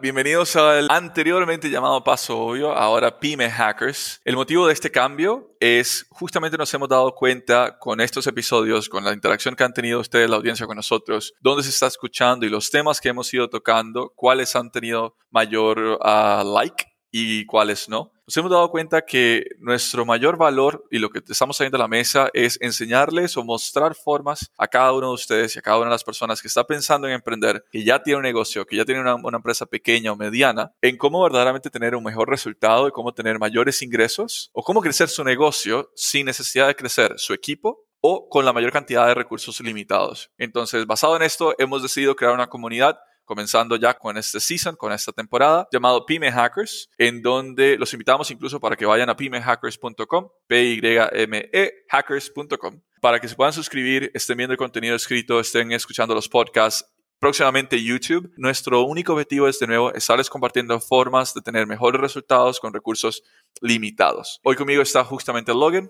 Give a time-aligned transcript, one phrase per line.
[0.00, 4.20] Bienvenidos al anteriormente llamado Paso Obvio, ahora Pyme Hackers.
[4.24, 9.04] El motivo de este cambio es justamente nos hemos dado cuenta con estos episodios, con
[9.04, 12.48] la interacción que han tenido ustedes, la audiencia con nosotros, dónde se está escuchando y
[12.48, 18.12] los temas que hemos ido tocando, cuáles han tenido mayor ah, like y cuáles no.
[18.30, 21.88] Nos hemos dado cuenta que nuestro mayor valor y lo que estamos trayendo a la
[21.88, 25.86] mesa es enseñarles o mostrar formas a cada uno de ustedes y a cada una
[25.86, 28.84] de las personas que está pensando en emprender, que ya tiene un negocio, que ya
[28.84, 32.92] tiene una, una empresa pequeña o mediana, en cómo verdaderamente tener un mejor resultado y
[32.92, 37.84] cómo tener mayores ingresos o cómo crecer su negocio sin necesidad de crecer su equipo
[38.00, 40.30] o con la mayor cantidad de recursos limitados.
[40.38, 42.96] Entonces, basado en esto, hemos decidido crear una comunidad
[43.30, 48.28] comenzando ya con este season, con esta temporada, llamado Pyme Hackers, en donde los invitamos
[48.32, 54.52] incluso para que vayan a pymehackers.com, P-Y-M-E, hackers.com, para que se puedan suscribir, estén viendo
[54.52, 56.84] el contenido escrito, estén escuchando los podcasts
[57.20, 58.32] próximamente YouTube.
[58.36, 63.22] Nuestro único objetivo es de nuevo estarles compartiendo formas de tener mejores resultados con recursos
[63.60, 64.40] limitados.
[64.42, 65.88] Hoy conmigo está justamente Logan.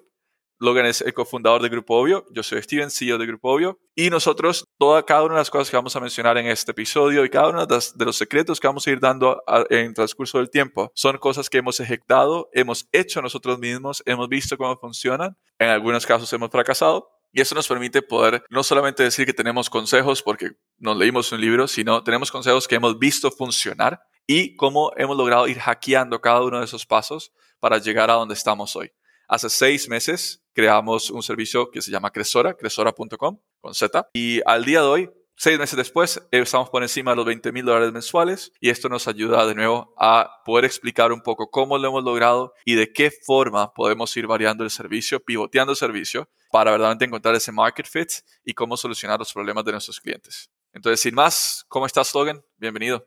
[0.60, 4.10] Logan es el cofundador de Grupo Obvio, yo soy Steven, CEO de Grupo Obvio, y
[4.10, 7.30] nosotros, toda, cada una de las cosas que vamos a mencionar en este episodio y
[7.30, 10.92] cada uno de, los secretos que vamos a ir dando en el transcurso del tiempo,
[10.94, 16.04] son cosas que hemos ejecutado, hemos hecho nosotros mismos, hemos visto cómo funcionan, en algunos
[16.04, 20.50] casos hemos fracasado, y eso nos permite poder no solamente decir que tenemos consejos porque
[20.76, 25.48] nos leímos un libro, sino tenemos consejos que hemos visto funcionar y cómo hemos logrado
[25.48, 28.92] ir hackeando cada uno de esos pasos para llegar a donde estamos hoy.
[29.26, 34.08] Hace seis meses creamos un servicio que se llama Cresora, cresora.com, con Z.
[34.12, 37.64] Y al día de hoy, seis meses después, estamos por encima de los 20 mil
[37.64, 41.88] dólares mensuales y esto nos ayuda de nuevo a poder explicar un poco cómo lo
[41.88, 46.72] hemos logrado y de qué forma podemos ir variando el servicio, pivoteando el servicio para
[46.72, 48.10] verdaderamente encontrar ese market fit
[48.44, 50.50] y cómo solucionar los problemas de nuestros clientes.
[50.72, 52.42] Entonces, sin más, ¿cómo estás, Logan?
[52.58, 53.06] Bienvenido.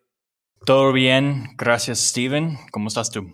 [0.66, 2.58] Todo bien, gracias, Steven.
[2.72, 3.32] ¿Cómo estás tú?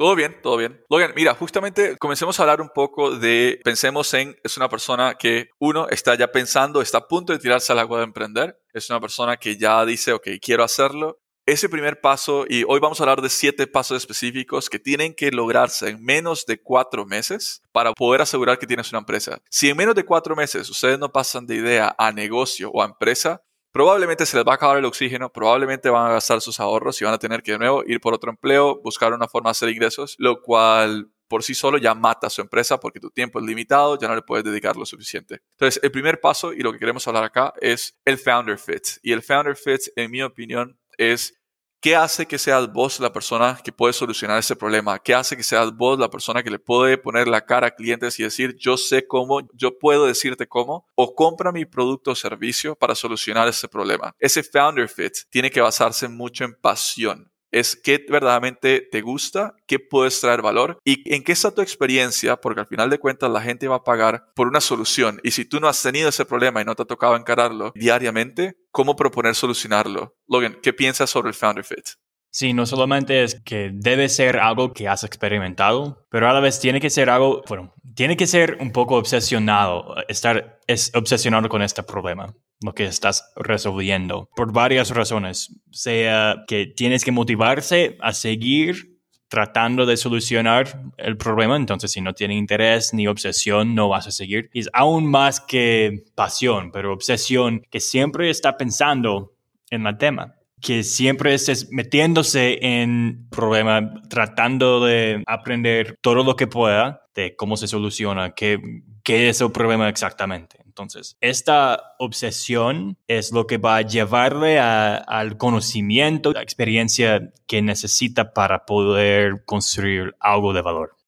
[0.00, 0.82] Todo bien, todo bien.
[0.88, 5.50] Logan, mira, justamente comencemos a hablar un poco de, pensemos en, es una persona que
[5.58, 8.98] uno está ya pensando, está a punto de tirarse al agua de emprender, es una
[8.98, 11.18] persona que ya dice, ok, quiero hacerlo.
[11.44, 15.30] Ese primer paso, y hoy vamos a hablar de siete pasos específicos que tienen que
[15.32, 19.42] lograrse en menos de cuatro meses para poder asegurar que tienes una empresa.
[19.50, 22.86] Si en menos de cuatro meses ustedes no pasan de idea a negocio o a
[22.86, 23.42] empresa,
[23.72, 27.04] probablemente se les va a acabar el oxígeno, probablemente van a gastar sus ahorros y
[27.04, 29.68] van a tener que de nuevo ir por otro empleo, buscar una forma de hacer
[29.68, 33.46] ingresos, lo cual por sí solo ya mata a su empresa porque tu tiempo es
[33.46, 35.42] limitado, ya no le puedes dedicar lo suficiente.
[35.52, 38.82] Entonces, el primer paso y lo que queremos hablar acá es el founder fit.
[39.02, 41.39] Y el founder fit, en mi opinión, es
[41.82, 44.98] ¿Qué hace que seas vos la persona que puede solucionar ese problema?
[44.98, 48.20] ¿Qué hace que seas vos la persona que le puede poner la cara a clientes
[48.20, 52.76] y decir, yo sé cómo, yo puedo decirte cómo, o compra mi producto o servicio
[52.76, 54.14] para solucionar ese problema?
[54.18, 59.78] Ese founder fit tiene que basarse mucho en pasión es qué verdaderamente te gusta, qué
[59.78, 63.40] puedes traer valor y en qué está tu experiencia, porque al final de cuentas la
[63.40, 65.20] gente va a pagar por una solución.
[65.22, 68.56] Y si tú no has tenido ese problema y no te ha tocado encararlo diariamente,
[68.70, 70.16] ¿cómo proponer solucionarlo?
[70.28, 71.88] Logan, ¿qué piensas sobre el Founder Fit?
[72.32, 76.60] Sí, no solamente es que debe ser algo que has experimentado, pero a la vez
[76.60, 81.62] tiene que ser algo, bueno, tiene que ser un poco obsesionado, estar es obsesionado con
[81.62, 82.32] este problema
[82.62, 85.56] lo que estás resolviendo por varias razones.
[85.70, 88.98] Sea que tienes que motivarse a seguir
[89.28, 94.10] tratando de solucionar el problema, entonces si no tiene interés ni obsesión, no vas a
[94.10, 94.50] seguir.
[94.52, 99.32] es aún más que pasión, pero obsesión que siempre está pensando
[99.70, 106.46] en el tema que siempre estés metiéndose en problema, tratando de aprender todo lo que
[106.46, 108.60] pueda de cómo se soluciona, qué,
[109.02, 110.58] qué es el problema exactamente.
[110.64, 118.32] Entonces, esta obsesión es lo que va a llevarle al conocimiento, la experiencia que necesita
[118.32, 120.99] para poder construir algo de valor.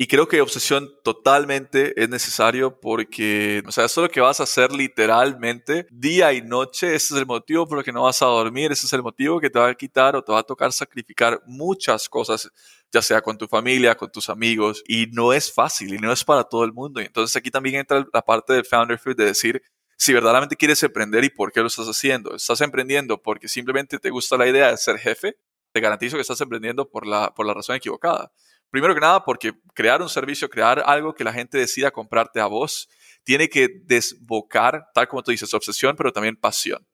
[0.00, 4.38] Y creo que obsesión totalmente es necesario porque, o sea, eso es lo que vas
[4.38, 6.94] a hacer literalmente día y noche.
[6.94, 8.70] Ese es el motivo por el que no vas a dormir.
[8.70, 11.42] Ese es el motivo que te va a quitar o te va a tocar sacrificar
[11.46, 12.48] muchas cosas,
[12.92, 14.84] ya sea con tu familia, con tus amigos.
[14.86, 17.00] Y no es fácil y no es para todo el mundo.
[17.00, 19.60] Y entonces aquí también entra la parte del founder food de decir,
[19.96, 22.36] si verdaderamente quieres emprender y por qué lo estás haciendo.
[22.36, 25.36] ¿Estás emprendiendo porque simplemente te gusta la idea de ser jefe?
[25.72, 28.30] Te garantizo que estás emprendiendo por la, por la razón equivocada.
[28.70, 32.46] Primero que nada, porque crear un servicio, crear algo que la gente decida comprarte a
[32.46, 32.88] vos,
[33.24, 36.86] tiene que desbocar, tal como tú dices, obsesión, pero también pasión.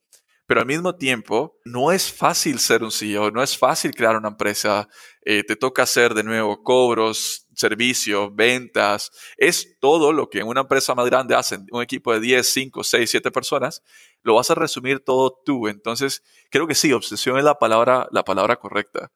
[0.46, 4.28] Pero al mismo tiempo, no es fácil ser un CEO, no es fácil crear una
[4.28, 4.88] empresa.
[5.24, 9.10] Eh, te toca hacer de nuevo cobros, servicios, ventas.
[9.38, 11.66] Es todo lo que en una empresa más grande hacen.
[11.70, 13.82] Un equipo de 10, 5, 6, 7 personas,
[14.22, 15.66] lo vas a resumir todo tú.
[15.66, 19.10] Entonces, creo que sí, obsesión es la palabra, la palabra correcta.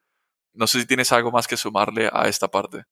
[0.59, 2.83] No sé si tienes algo más que sumarle a esta parte.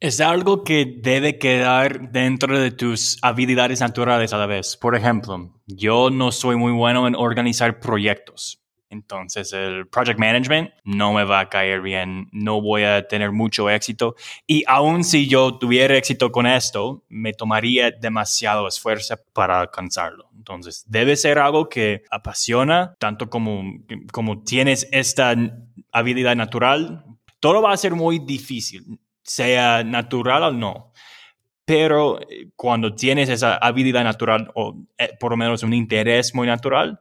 [0.00, 4.76] Es algo que debe quedar dentro de tus habilidades naturales a la vez.
[4.76, 8.61] Por ejemplo, yo no soy muy bueno en organizar proyectos.
[8.92, 13.70] Entonces el project management no me va a caer bien, no voy a tener mucho
[13.70, 14.16] éxito.
[14.46, 20.28] Y aun si yo tuviera éxito con esto, me tomaría demasiado esfuerzo para alcanzarlo.
[20.36, 23.62] Entonces debe ser algo que apasiona, tanto como,
[24.12, 25.34] como tienes esta
[25.90, 27.02] habilidad natural.
[27.40, 30.92] Todo va a ser muy difícil, sea natural o no.
[31.64, 36.46] Pero eh, cuando tienes esa habilidad natural o eh, por lo menos un interés muy
[36.46, 37.00] natural,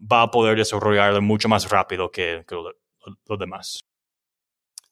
[0.00, 2.44] va a poder desarrollarlo mucho más rápido que,
[3.26, 3.84] los demás.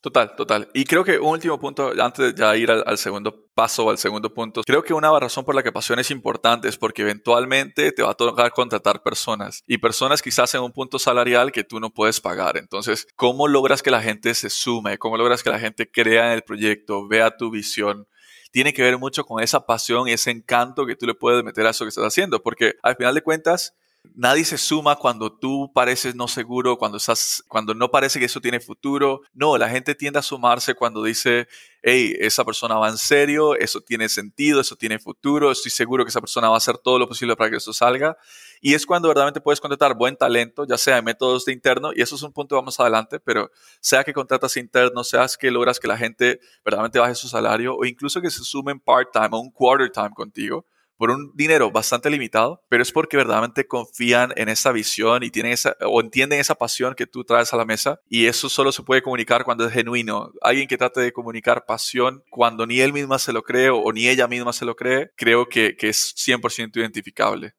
[0.02, 0.70] Total, total.
[0.72, 3.98] Y creo que un último punto, antes de ya ir al, segundo paso o al
[3.98, 7.92] segundo punto, creo que una razón por la que pasión es importante es porque eventualmente
[7.92, 11.80] te va a tocar contratar personas y personas quizás en un punto salarial que tú
[11.80, 12.56] no puedes pagar.
[12.56, 14.96] Entonces, ¿cómo logras que la gente se sume?
[14.96, 18.08] ¿Cómo logras que la gente crea en el proyecto, vea tu visión?
[18.52, 21.66] Tiene que ver mucho con esa pasión y ese encanto que tú le puedes meter
[21.66, 23.74] a eso que estás haciendo, porque al final de cuentas,
[24.14, 28.40] Nadie se suma cuando tú pareces no seguro, cuando, estás, cuando no parece que eso
[28.40, 29.20] tiene futuro.
[29.32, 31.48] No, la gente tiende a sumarse cuando dice,
[31.82, 36.08] hey, esa persona va en serio, eso tiene sentido, eso tiene futuro, estoy seguro que
[36.08, 38.16] esa persona va a hacer todo lo posible para que eso salga.
[38.60, 42.00] Y es cuando verdaderamente puedes contratar buen talento, ya sea en métodos de interno, y
[42.02, 43.50] eso es un punto vamos adelante, pero
[43.80, 47.84] sea que contratas interno, sea que logras que la gente verdaderamente baje su salario, o
[47.84, 50.66] incluso que se sumen part-time o un quarter-time contigo,
[51.00, 55.52] por un dinero bastante limitado, pero es porque verdaderamente confían en esa visión y tienen
[55.52, 58.82] esa, o entienden esa pasión que tú traes a la mesa y eso solo se
[58.82, 60.30] puede comunicar cuando es genuino.
[60.42, 64.08] Alguien que trate de comunicar pasión cuando ni él misma se lo cree o ni
[64.08, 67.54] ella misma se lo cree, creo que, que es 100% identificable.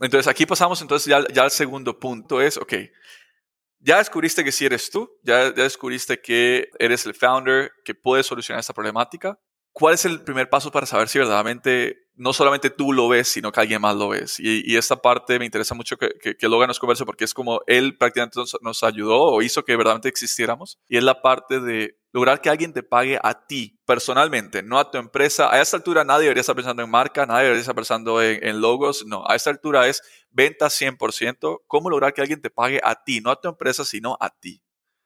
[0.00, 2.74] Entonces aquí pasamos entonces ya, ya al segundo punto es, ok,
[3.78, 8.26] ya descubriste que sí eres tú, ya, ya descubriste que eres el founder, que puedes
[8.26, 9.38] solucionar esta problemática.
[9.72, 13.50] ¿Cuál es el primer paso para saber si verdaderamente no solamente tú lo ves, sino
[13.50, 14.38] que alguien más lo ves.
[14.38, 17.96] Y, esta parte me interesa mucho que, que, Logan nos converse porque es como él
[17.96, 20.78] prácticamente nos, ayudó o hizo que verdaderamente existiéramos.
[20.86, 24.90] Y es la parte de lograr que alguien te pague a ti personalmente, no a
[24.90, 25.50] tu empresa.
[25.50, 28.60] A esta altura nadie debería estar pensando en marca, nadie debería estar pensando en, en
[28.60, 29.06] logos.
[29.06, 31.62] No, a esta altura es venta 100%.
[31.66, 34.60] ¿Cómo lograr que alguien te pague a ti, no a tu empresa, sino a ti?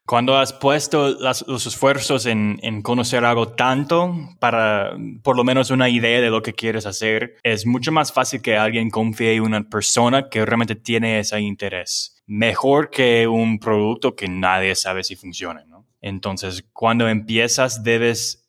[0.07, 6.21] Cuando has puesto los esfuerzos en, conocer algo tanto para por lo menos una idea
[6.21, 10.29] de lo que quieres hacer, es mucho más fácil que alguien confíe en una persona
[10.29, 12.23] que realmente tiene ese interés.
[12.27, 15.87] Mejor que un producto que nadie sabe si funciona, ¿no?
[16.03, 18.47] Entonces, cuando empiezas, debes,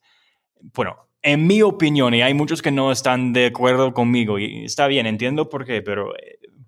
[0.74, 4.88] bueno, en mi opinión, y hay muchos que no están de acuerdo conmigo, y está
[4.88, 6.12] bien, entiendo por qué, pero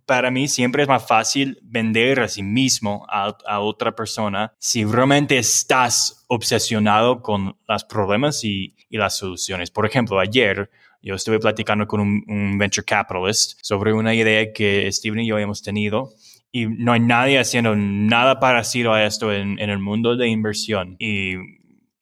[0.08, 5.38] para mí siempre es más fácil vender a sí mismo a, otra persona si realmente
[5.38, 9.70] estás obsesionado con los problemas y, las soluciones.
[9.70, 10.72] Por ejemplo, ayer
[11.02, 15.62] yo estuve platicando con un, venture capitalist sobre una idea que Steven y yo hemos
[15.62, 16.14] tenido
[16.54, 20.96] y no hay nadie haciendo nada parecido a esto en, el mundo de inversión.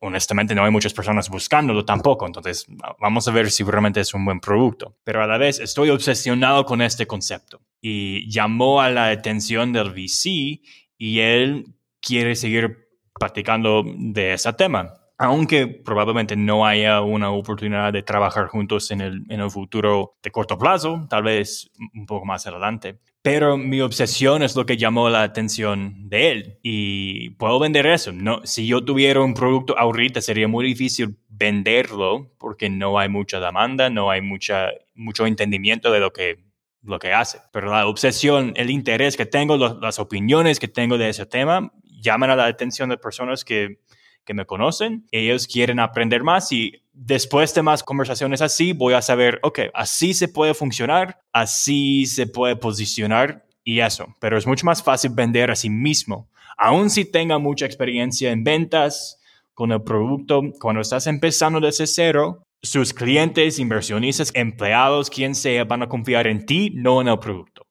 [0.07, 2.65] Honestamente no hay muchas personas buscándolo tampoco, entonces
[3.00, 4.97] vamos a ver si realmente es un buen producto.
[5.03, 9.91] Pero a la vez estoy obsesionado con este concepto y llamó a la atención del
[9.91, 10.62] VC
[10.97, 11.65] y él
[12.01, 14.93] quiere seguir practicando de ese tema.
[15.17, 20.31] Aunque probablemente no haya una oportunidad de trabajar juntos en el, en el futuro de
[20.31, 23.00] corto plazo, tal vez un poco más adelante.
[23.25, 28.12] Pero mi obsesión es lo que llamó la atención de él y puedo vender eso.
[28.12, 33.39] No, si yo tuviera un producto ahorita sería muy difícil venderlo porque no hay mucha
[33.39, 36.38] demanda, no hay mucha, mucho entendimiento de lo que,
[36.84, 37.39] lo que hace.
[37.51, 42.29] Pero la obsesión, el interés que tengo, las opiniones que tengo de ese tema, llaman
[42.29, 43.79] a la atención de personas que,
[44.25, 45.05] que me conocen.
[45.12, 50.13] Ellos quieren aprender más y después de más conversaciones así, voy a saber, ok, así
[50.13, 54.08] se puede funcionar, así se puede posicionar y eso.
[54.20, 56.29] Pero es mucho más fácil vender a sí mismo.
[56.58, 59.20] Aún si tenga mucha experiencia en ventas
[59.53, 65.84] con el producto, cuando estás empezando desde cero, sus clientes, inversionistas, empleados, quien sea, van
[65.84, 67.65] a confiar en ti, no en el producto.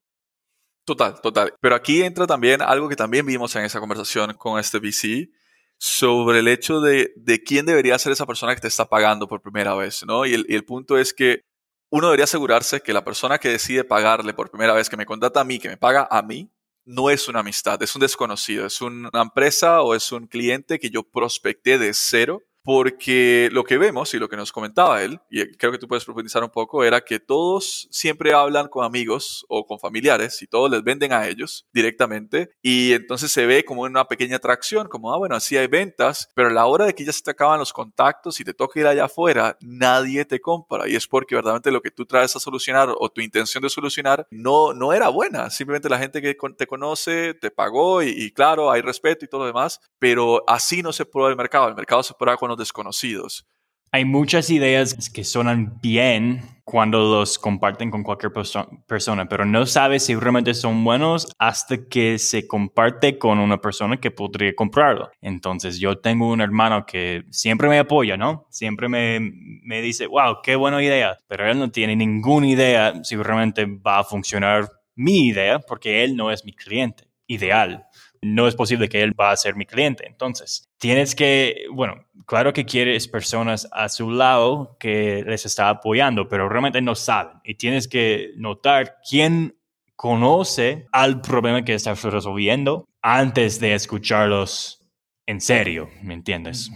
[0.84, 1.54] Total, total.
[1.60, 5.30] Pero aquí entra también algo que también vimos en esa conversación con este VC
[5.78, 9.42] sobre el hecho de, de quién debería ser esa persona que te está pagando por
[9.42, 10.26] primera vez, ¿no?
[10.26, 11.42] Y el, y el punto es que
[11.90, 15.40] uno debería asegurarse que la persona que decide pagarle por primera vez, que me contrata
[15.40, 16.50] a mí, que me paga a mí,
[16.84, 20.90] no es una amistad, es un desconocido, es una empresa o es un cliente que
[20.90, 25.46] yo prospecté de cero porque lo que vemos y lo que nos comentaba él, y
[25.56, 29.66] creo que tú puedes profundizar un poco, era que todos siempre hablan con amigos o
[29.66, 34.06] con familiares y todos les venden a ellos directamente y entonces se ve como una
[34.06, 37.12] pequeña atracción, como, ah, bueno, así hay ventas, pero a la hora de que ya
[37.12, 40.96] se te acaban los contactos y te toca ir allá afuera, nadie te compra y
[40.96, 44.72] es porque verdaderamente lo que tú traes a solucionar o tu intención de solucionar no,
[44.72, 48.80] no era buena, simplemente la gente que te conoce te pagó y, y claro, hay
[48.80, 52.14] respeto y todo lo demás, pero así no se prueba el mercado, el mercado se
[52.14, 53.46] prueba desconocidos.
[53.94, 60.06] Hay muchas ideas que suenan bien cuando los comparten con cualquier persona, pero no sabes
[60.06, 65.12] si realmente son buenos hasta que se comparte con una persona que podría comprarlo.
[65.20, 68.48] Entonces yo tengo un hermano que siempre me apoya, ¿no?
[68.50, 69.20] Siempre me,
[69.62, 74.00] me dice, wow, qué buena idea, pero él no tiene ninguna idea si realmente va
[74.00, 77.86] a funcionar mi idea porque él no es mi cliente ideal
[78.24, 80.06] no es posible que él va a ser mi cliente.
[80.06, 86.28] Entonces, tienes que, bueno, claro que quieres personas a su lado que les está apoyando,
[86.28, 87.38] pero realmente no saben.
[87.44, 89.56] Y tienes que notar quién
[89.96, 94.80] conoce al problema que estás resolviendo antes de escucharlos
[95.26, 96.70] en serio, ¿me entiendes?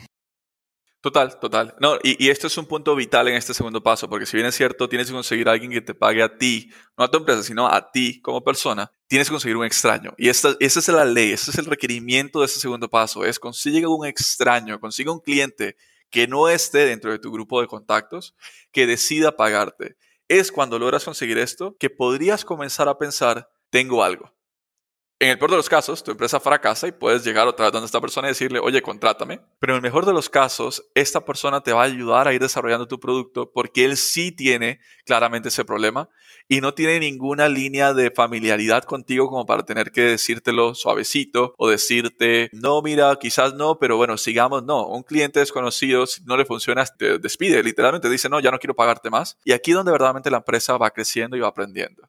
[1.01, 1.77] Total, total.
[1.79, 4.49] No, y, y, esto es un punto vital en este segundo paso, porque si bien
[4.49, 7.19] es cierto, tienes que conseguir a alguien que te pague a ti, no a tu
[7.19, 10.13] empresa, sino a ti como persona, tienes que conseguir un extraño.
[10.19, 13.39] Y esta, esa es la ley, ese es el requerimiento de este segundo paso, es
[13.39, 15.77] consigue un extraño, consigue un cliente
[16.11, 18.35] que no esté dentro de tu grupo de contactos,
[18.73, 19.97] que decida pagarte.
[20.27, 24.33] Es cuando logras conseguir esto que podrías comenzar a pensar, tengo algo
[25.21, 27.87] en el peor de los casos, tu empresa fracasa y puedes llegar otra vez donde
[27.87, 29.41] esta persona y decirle, oye, contrátame.
[29.59, 32.41] Pero en el mejor de los casos, esta persona te va a ayudar a ir
[32.41, 36.09] desarrollando tu producto porque él sí tiene claramente ese problema
[36.47, 41.69] y no tiene ninguna línea de familiaridad contigo como para tener que decírtelo suavecito o
[41.69, 44.63] decirte, no, mira, quizás no, pero bueno, sigamos.
[44.63, 48.59] No, un cliente desconocido, si no le funciona, te despide, literalmente dice, no, ya no
[48.59, 49.37] quiero pagarte más.
[49.45, 52.09] Y aquí es donde verdaderamente la empresa va creciendo y va aprendiendo.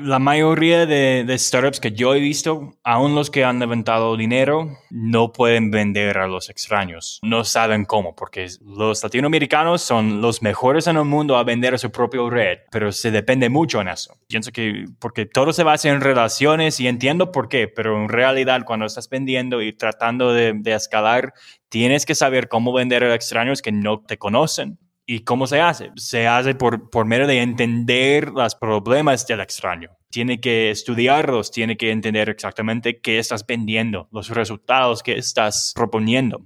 [0.00, 5.32] La mayoría de, startups que yo he visto, aún los que han levantado dinero, no
[5.32, 7.18] pueden vender a los extraños.
[7.22, 11.78] No saben cómo, porque los latinoamericanos son los mejores en el mundo a vender a
[11.78, 14.16] su propio red, pero se depende mucho en eso.
[14.28, 18.62] Pienso que porque todo se basa en relaciones y entiendo por qué, pero en realidad
[18.64, 21.34] cuando estás vendiendo y tratando de, de escalar,
[21.68, 24.78] tienes que saber cómo vender a extraños que no te conocen
[25.10, 25.90] ¿Y cómo se hace?
[25.96, 29.88] Se hace por, por medio de entender los problemas del extraño.
[30.10, 36.44] Tiene que estudiarlos, tiene que entender exactamente qué estás vendiendo, los resultados que estás proponiendo.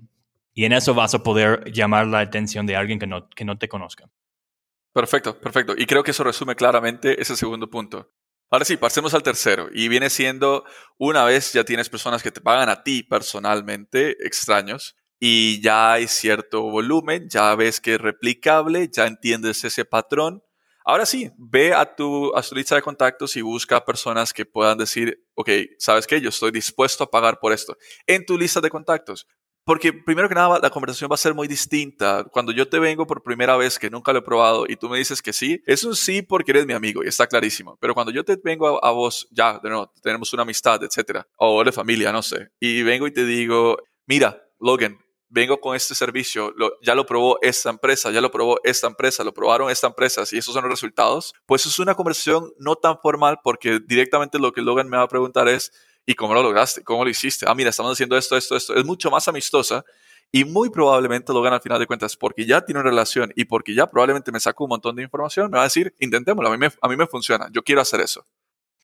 [0.55, 3.59] Y en eso vas a poder llamar la atención de alguien que no, que no
[3.59, 4.09] te conozca.
[4.93, 5.75] Perfecto, perfecto.
[5.77, 8.13] Y creo que eso resume claramente ese segundo punto.
[8.49, 9.71] Ahora sí, pasemos al tercero.
[9.75, 10.65] Y viene siendo,
[10.99, 16.09] una vez ya tienes personas que te pagan a ti personalmente, extraños, y ya hay
[16.09, 20.43] cierto volumen, ya ves que es replicable, ya entiendes ese patrón.
[20.85, 24.79] Ahora sí, ve a tu, a tu lista de contactos y busca personas que puedan
[24.79, 25.49] decir, ok,
[25.79, 26.21] ¿sabes qué?
[26.21, 27.77] Yo estoy dispuesto a pagar por esto.
[28.05, 29.29] En tu lista de contactos.
[29.65, 32.25] Porque primero que nada, la conversación va a ser muy distinta.
[32.25, 34.99] Cuando yo te vengo por primera vez que nunca lo he probado y tú me
[34.99, 37.79] dices que sí, es un sí porque eres mi amigo y está clarísimo.
[37.81, 41.63] Pero cuando yo te vengo a, vos, ya, de nuevo, tenemos una amistad, etcétera, o
[41.63, 43.77] de familia, no sé, y vengo y te digo,
[44.09, 44.99] mira, Logan,
[45.33, 49.33] vengo con este servicio, ya lo probó esta empresa, ya lo probó esta empresa, lo
[49.33, 53.41] probaron esta empresa, y esos son los resultados, pues es una conversación no tan formal
[53.43, 55.73] porque directamente lo que Logan me va a preguntar es,
[56.05, 56.85] ¿y cómo lo lograste?
[56.85, 57.47] ¿Cómo lo hiciste?
[57.49, 58.75] Ah, mira, estamos haciendo esto, esto, esto.
[58.75, 59.85] Es mucho más amistosa
[60.31, 63.75] y muy probablemente Logan al final de cuentas, porque ya tiene una relación y porque
[63.75, 66.59] ya probablemente me sacó un montón de información, me va a decir, intentémoslo, a mí
[66.59, 68.27] me, a mí me funciona, yo quiero hacer eso.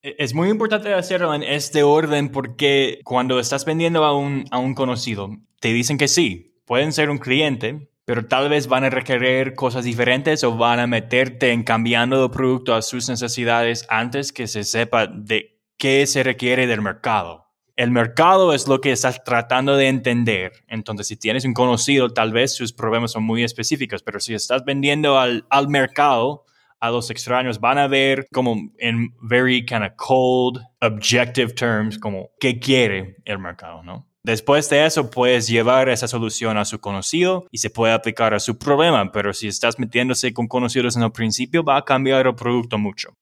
[0.01, 4.59] E, es muy importante hacerlo en este orden porque cuando estás vendiendo a un, a
[4.59, 5.29] un conocido,
[5.59, 9.85] te dicen que sí, pueden ser un cliente, pero tal vez van a requerir cosas
[9.85, 14.63] diferentes o van a meterte en cambiando el producto a sus necesidades antes que se
[14.63, 17.45] sepa de qué se requiere del mercado.
[17.75, 20.51] El mercado es lo que estás tratando de entender.
[20.67, 24.65] Entonces, si tienes un conocido, tal vez sus problemas son muy específicos, pero si estás
[24.65, 26.43] vendiendo al, al mercado,
[26.79, 32.31] a los extraños, van a ver como en very kind of cold, objective terms, como
[32.39, 34.07] qué quiere el mercado, ¿no?
[34.23, 38.39] Después de eso, puedes llevar esa solución a su conocido y se puede aplicar a
[38.39, 42.35] su problema, pero si estás metiéndose con conocidos en el principio, va a cambiar el
[42.35, 43.13] producto mucho.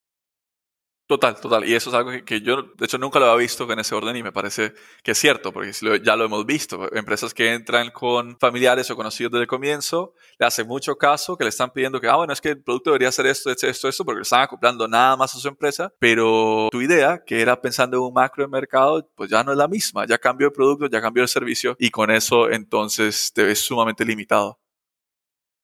[1.07, 1.63] Total, total.
[1.63, 4.17] Y eso es algo que, yo, de hecho, nunca lo había visto en ese orden
[4.17, 5.71] y me parece que es cierto, porque
[6.03, 6.93] ya lo hemos visto.
[6.93, 11.45] Empresas que entran con familiares o conocidos desde el comienzo, le hacen mucho caso, que
[11.45, 13.87] le están pidiendo que, ah, bueno, es que el producto debería ser esto, esto, esto,
[13.87, 17.61] esto, porque le están acoplando nada más a su empresa, pero tu idea, que era
[17.61, 20.05] pensando en un macro de mercado, pues ya no es la misma.
[20.05, 24.03] Ya cambió el producto, ya cambió el servicio y con eso entonces te ves sumamente
[24.03, 24.59] limitado.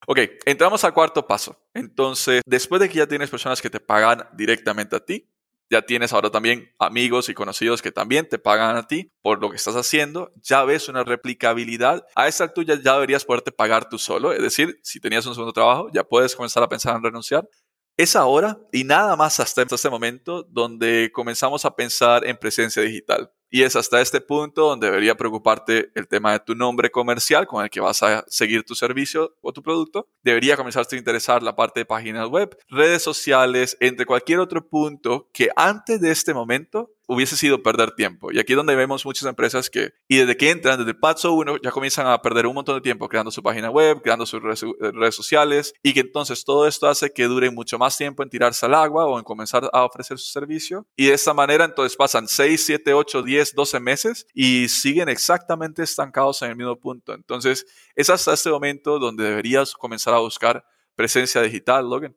[0.06, 1.58] Ok, entramos al cuarto paso.
[1.74, 5.30] Entonces, después de que ya tienes personas que te pagan directamente a ti,
[5.70, 9.50] ya tienes ahora también amigos y conocidos que también te pagan a ti por lo
[9.50, 12.06] que estás haciendo, ya ves una replicabilidad.
[12.16, 15.54] A esta altura ya deberías poderte pagar tú solo, es decir, si tenías un segundo
[15.54, 17.50] trabajo, ya puedes comenzar a pensar en renunciar.
[17.96, 23.32] Es ahora y nada más hasta este momento donde comenzamos a pensar en presencia digital.
[23.56, 27.64] Y es hasta este punto donde debería preocuparte el tema de tu nombre comercial con
[27.64, 30.08] el que vas a seguir tu servicio o tu producto.
[30.24, 35.30] Debería comenzarte a interesar la parte de páginas web, redes sociales, entre cualquier otro punto
[35.32, 38.32] que antes de este momento hubiese sido perder tiempo.
[38.32, 41.34] Y aquí es donde vemos muchas empresas que, y desde que entran, desde el paso
[41.34, 44.42] uno, ya comienzan a perder un montón de tiempo creando su página web, creando sus
[44.42, 48.66] redes, sociales, y que entonces todo esto hace que dure mucho más tiempo en tirarse
[48.66, 50.88] al agua o en comenzar a ofrecer su servicio.
[50.96, 55.84] Y de esta manera entonces pasan 6, 7, 8, 10, 12 meses y siguen exactamente
[55.84, 57.14] estancados en el mismo punto.
[57.14, 62.16] Entonces es hasta este momento donde deberías comenzar a buscar presencia digital, Logan.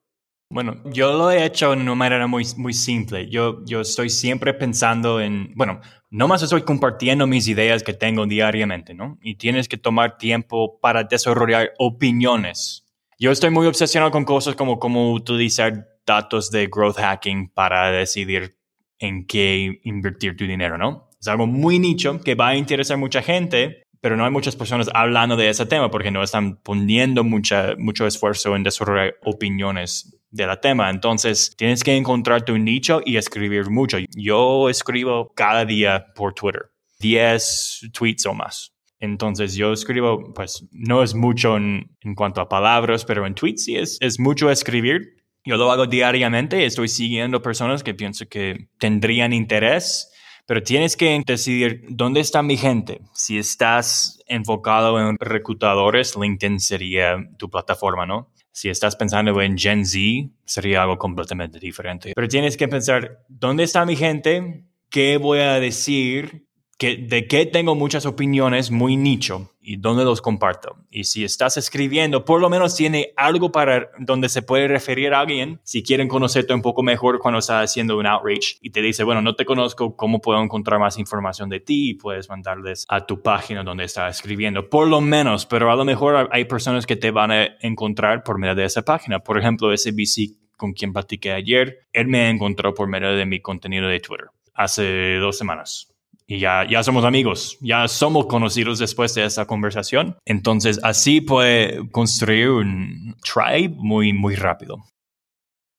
[0.49, 3.29] Bueno, yo lo he hecho de una manera muy, muy simple.
[3.29, 8.26] Yo, yo estoy siempre pensando en, bueno, no más estoy compartiendo mis ideas que tengo
[8.26, 9.19] diariamente, ¿no?
[9.21, 12.87] Y tienes que tomar tiempo para desarrollar opiniones.
[13.19, 18.56] Yo estoy muy obsesionado con cosas como cómo utilizar datos de growth hacking para decidir
[18.99, 21.11] en qué invertir tu dinero, ¿no?
[21.21, 24.54] Es algo muy nicho que va a interesar a mucha gente, pero no hay muchas
[24.54, 30.16] personas hablando de ese tema porque no están poniendo mucha, mucho esfuerzo en desarrollar opiniones
[30.30, 30.90] de la tema.
[30.90, 33.99] Entonces, tienes que encontrar tu nicho y escribir mucho.
[34.14, 36.66] Yo escribo cada día por Twitter,
[37.00, 38.73] 10 tweets o más.
[39.00, 43.75] Entonces yo escribo, pues no es mucho en, cuanto a palabras, pero en tweets sí
[43.75, 45.16] es, es mucho escribir.
[45.45, 50.12] Yo lo hago diariamente, estoy siguiendo personas que pienso que tendrían interés,
[50.47, 53.00] pero tienes que decidir dónde está mi gente.
[53.13, 58.30] Si estás enfocado en reclutadores, LinkedIn sería tu plataforma, ¿no?
[58.52, 62.13] Si estás pensando en Gen Z, sería algo completamente diferente.
[62.15, 64.65] Pero tienes que pensar, ¿dónde está mi gente?
[64.89, 66.46] ¿Qué voy a decir?
[66.78, 70.76] De qué tengo muchas opiniones muy nicho y dónde los comparto.
[70.91, 75.21] Y si estás escribiendo, por lo menos tiene algo para donde se puede referir a
[75.21, 79.04] alguien si quieren conocerte un poco mejor cuando estás haciendo un outreach y te dice,
[79.04, 81.91] bueno, no te conozco, ¿cómo puedo encontrar más información de ti?
[81.91, 85.84] Y puedes mandarles a tu página donde estás escribiendo, por lo menos, pero a lo
[85.84, 89.21] mejor hay personas que te van a encontrar por medio de esa página.
[89.21, 93.41] Por ejemplo, ese VC con quien platiqué ayer, él me encontró por medio de mi
[93.41, 95.96] contenido de Twitter hace dos semanas
[96.26, 100.17] y ya, ya somos amigos, ya somos conocidos después de esta conversación.
[100.25, 104.78] Entonces, así puede construir un tribe muy, muy rápido.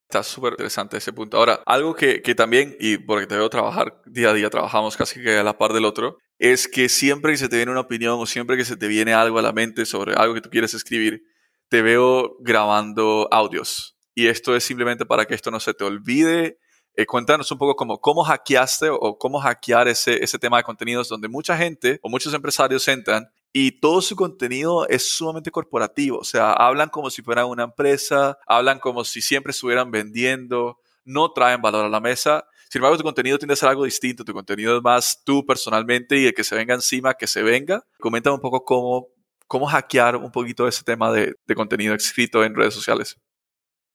[0.10, 1.38] Está súper interesante ese punto.
[1.38, 5.22] Ahora, algo que, que, también, y porque te veo trabajar día a día, trabajamos casi
[5.22, 8.18] que a la par del otro, es que siempre que se te viene una opinión
[8.18, 10.74] o siempre que se te viene algo a la mente sobre algo que tú quieres
[10.74, 11.24] escribir,
[11.70, 13.98] te veo grabando audios.
[14.16, 16.58] Y esto es simplemente para que esto no se te olvide
[16.98, 21.08] eh, cuéntanos un poco cómo, cómo hackeaste o cómo hackear ese, ese tema de contenidos
[21.08, 26.18] donde mucha gente o muchos empresarios entran y todo su contenido es sumamente corporativo.
[26.18, 31.32] O sea, hablan como si fueran una empresa, hablan como si siempre estuvieran vendiendo, no
[31.32, 32.48] traen valor a la mesa.
[32.68, 34.26] Sin embargo, tu contenido tiende a ser algo distinto.
[34.26, 37.84] Tu contenido es más tú personalmente y el que se venga encima, que se venga.
[38.00, 39.08] Coméntame un poco cómo,
[39.46, 43.20] cómo hackear un poquito ese tema de, de contenido escrito en redes sociales.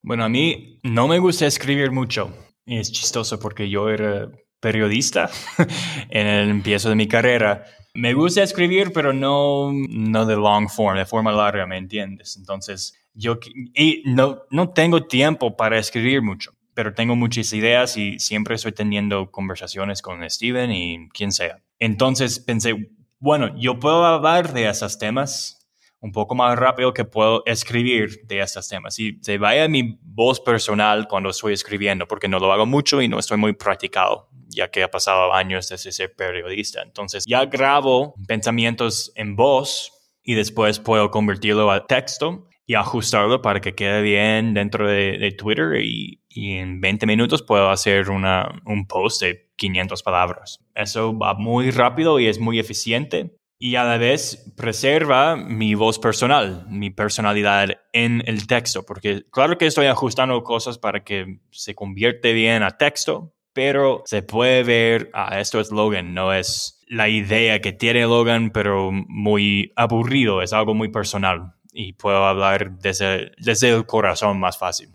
[0.03, 2.33] Bueno, a mí no me gusta escribir mucho.
[2.67, 4.29] Es chistoso porque yo era
[4.61, 5.29] periodista
[6.09, 7.65] en el empiezo de mi carrera.
[7.95, 12.37] Me gusta escribir, pero no, no de long form, de forma larga, ¿me entiendes?
[12.37, 13.39] Entonces, yo
[13.75, 18.73] y no, no tengo tiempo para escribir mucho, pero tengo muchas ideas y siempre estoy
[18.73, 21.63] teniendo conversaciones con Steven y quien sea.
[21.79, 25.62] Entonces pensé, bueno, yo puedo hablar de esos temas
[26.03, 28.99] un poco más rápido que puedo escribir de estos temas.
[28.99, 33.09] Y se vaya mi voz personal cuando estoy escribiendo, porque no lo hago mucho y
[33.09, 36.83] no estoy muy practicado, ya que ha pasado años desde ser periodista.
[36.83, 39.93] Entonces ya grabo pensamientos en voz
[40.25, 45.81] y después puedo convertirlo a texto y ajustarlo para que quede bien dentro de, Twitter
[45.83, 50.59] y, en 20 minutos puedo hacer una, un post de 500 palabras.
[50.75, 56.01] Eso va muy rápido y es muy eficiente y a la vez preserva mi voz
[56.01, 61.73] personal, mi personalidad en el texto, porque claro que estoy ajustando cosas para que se
[61.77, 67.09] convierte bien a texto, pero se puede ver, ah, esto es Logan, no es la
[67.09, 73.31] idea que tiene Logan, pero muy aburrido, es algo muy personal y puedo hablar desde,
[73.39, 74.93] desde el corazón más fácil.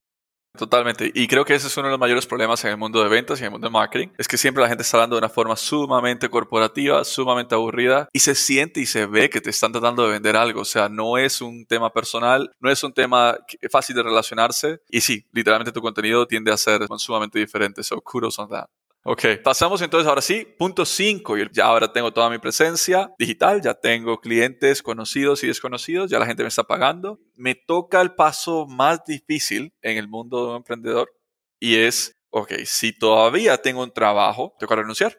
[0.58, 1.12] Totalmente.
[1.14, 3.40] Y creo que ese es uno de los mayores problemas en el mundo de ventas
[3.40, 4.08] y en el mundo de marketing.
[4.18, 8.20] Es que siempre la gente está hablando de una forma sumamente corporativa, sumamente aburrida y
[8.20, 10.62] se siente y se ve que te están tratando de vender algo.
[10.62, 13.38] O sea, no es un tema personal, no es un tema
[13.72, 14.82] fácil de relacionarse.
[14.90, 17.84] Y sí, literalmente tu contenido tiende a ser sumamente diferente.
[17.84, 18.77] So kudos on that.
[19.10, 21.38] Ok, pasamos entonces ahora sí, punto 5.
[21.54, 26.26] Ya ahora tengo toda mi presencia digital, ya tengo clientes conocidos y desconocidos, ya la
[26.26, 27.18] gente me está pagando.
[27.34, 31.10] Me toca el paso más difícil en el mundo de un emprendedor
[31.58, 35.18] y es, ok, si todavía tengo un trabajo, tengo que renunciar,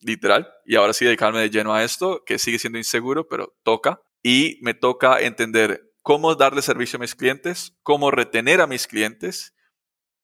[0.00, 4.00] literal, y ahora sí dedicarme de lleno a esto, que sigue siendo inseguro, pero toca.
[4.22, 9.52] Y me toca entender cómo darle servicio a mis clientes, cómo retener a mis clientes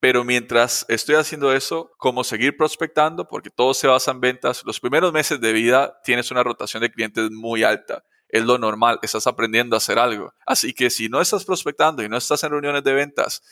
[0.03, 4.81] pero mientras estoy haciendo eso, cómo seguir prospectando, porque todo se basa en ventas, los
[4.81, 8.03] primeros meses de vida tienes una rotación de clientes muy alta.
[8.27, 10.35] Es lo normal, estás aprendiendo a hacer algo.
[10.45, 13.43] Así que si no estás prospectando y no estás en reuniones de ventas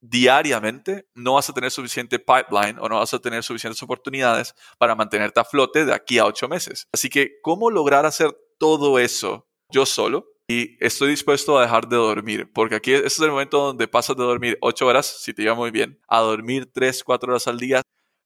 [0.00, 4.96] diariamente, no vas a tener suficiente pipeline o no vas a tener suficientes oportunidades para
[4.96, 6.88] mantenerte a flote de aquí a ocho meses.
[6.92, 10.31] Así que, ¿cómo lograr hacer todo eso yo solo?
[10.80, 14.58] Estoy dispuesto a dejar de dormir, porque aquí es el momento donde pasas de dormir
[14.60, 17.82] 8 horas, si te lleva muy bien, a dormir 3, 4 horas al día,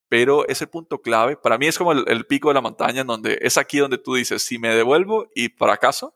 [0.09, 3.39] pero ese punto clave, para mí es como el, pico de la montaña, en donde
[3.41, 6.15] es aquí donde tú dices, si me devuelvo y fracaso,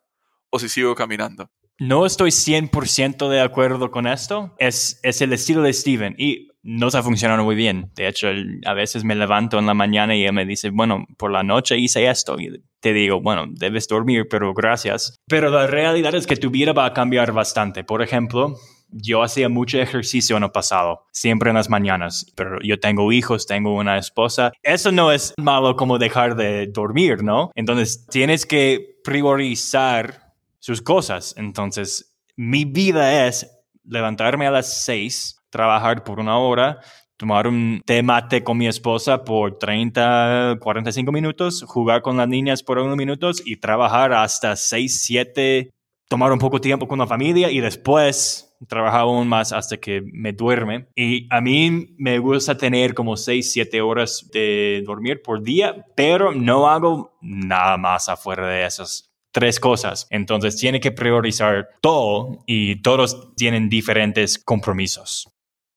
[0.50, 1.50] o si sigo caminando.
[1.78, 4.54] No estoy 100% de acuerdo con esto.
[4.58, 7.90] Es, es el estilo de Steven y no está funcionando muy bien.
[7.94, 8.28] De hecho,
[8.66, 11.78] a veces me levanto en la mañana y él me dice, bueno, por la noche
[11.78, 12.38] hice esto.
[12.38, 15.16] Y te digo, bueno, debes dormir, pero gracias.
[15.28, 17.84] Pero la realidad es que tu vida va a cambiar bastante.
[17.84, 18.56] Por ejemplo,
[18.88, 23.46] yo hacía mucho ejercicio en el pasado, siempre en las mañanas, pero yo tengo hijos,
[23.46, 24.52] tengo una esposa.
[24.62, 27.50] Eso no es malo como dejar de dormir, ¿no?
[27.54, 31.34] Entonces, tienes que priorizar sus cosas.
[31.36, 33.50] Entonces, mi vida es
[33.84, 36.80] levantarme a las 6, trabajar por una hora,
[37.20, 42.62] tomar un té mate con mi esposa por 30, 45 minutos, jugar con las niñas
[42.62, 45.70] por unos minutos y trabajar hasta 6, 7,
[46.08, 50.32] tomar un poco tiempo con la familia y después trabajar aún más hasta que me
[50.32, 50.86] duerme.
[50.96, 56.32] Y a mí me gusta tener como 6, 7 horas de dormir por día, pero
[56.32, 60.06] no hago nada más afuera de esas tres cosas.
[60.08, 65.28] Entonces tiene que priorizar todo y todos tienen diferentes compromisos.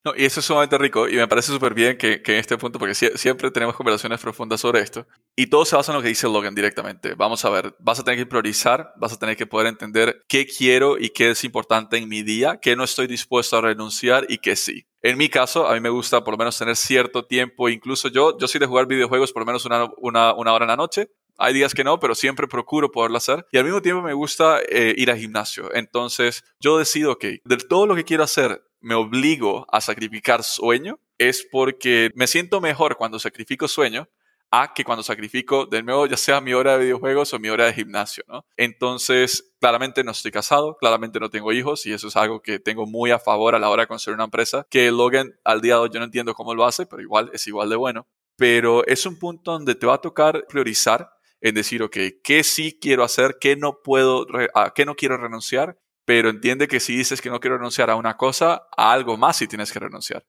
[0.04, 2.78] No, y eso es sumamente rico y me parece súper bien que, en este punto,
[2.78, 6.28] porque siempre tenemos conversaciones profundas sobre esto, y todo se basa en lo que dice
[6.28, 7.14] Logan directamente.
[7.14, 10.46] Vamos a ver, vas a tener que priorizar, vas a tener que poder entender qué
[10.46, 14.36] quiero y qué es importante en mi día, qué no estoy dispuesto a renunciar y
[14.38, 14.84] qué sí.
[15.00, 18.36] En mi caso, a mí me gusta por lo menos tener cierto tiempo, incluso yo,
[18.38, 21.08] yo soy de jugar videojuegos por lo menos una, una, una hora en la noche,
[21.38, 23.46] hay días que no, pero siempre procuro poderlo hacer.
[23.52, 25.74] Y al mismo tiempo me gusta eh, ir al gimnasio.
[25.74, 31.00] Entonces yo decido que de todo lo que quiero hacer me obligo a sacrificar sueño,
[31.16, 34.08] es porque me siento mejor cuando sacrifico sueño
[34.50, 37.66] a que cuando sacrifico de nuevo ya sea mi hora de videojuegos o mi hora
[37.66, 38.44] de gimnasio, ¿no?
[38.56, 42.86] Entonces, claramente no estoy casado, claramente no tengo hijos y eso es algo que tengo
[42.86, 45.80] muy a favor a la hora de construir una empresa, que Logan al día de
[45.80, 48.06] hoy yo no entiendo cómo lo hace, pero igual es igual de bueno.
[48.36, 51.13] Pero es un punto donde te va a tocar priorizar
[51.44, 53.36] en decir, ok, ¿qué sí quiero hacer?
[53.38, 55.78] ¿Qué no puedo, a qué no quiero renunciar?
[56.06, 59.36] Pero entiende que si dices que no quiero renunciar a una cosa, a algo más
[59.36, 60.24] sí tienes que renunciar.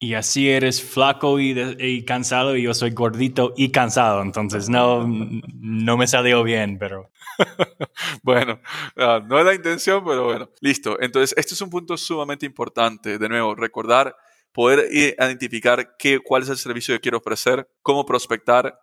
[0.00, 5.96] Y así eres flaco y, cansado y yo soy gordito y cansado, entonces no, no
[5.98, 7.10] me salió bien, pero...
[8.22, 8.58] bueno,
[8.96, 10.96] ah, no es la intención, pero bueno, listo.
[11.00, 13.18] Entonces, este es un punto sumamente importante.
[13.18, 14.16] De nuevo, recordar,
[14.52, 18.78] poder identificar qué, cuál es el servicio que quiero ofrecer, cómo prospectar,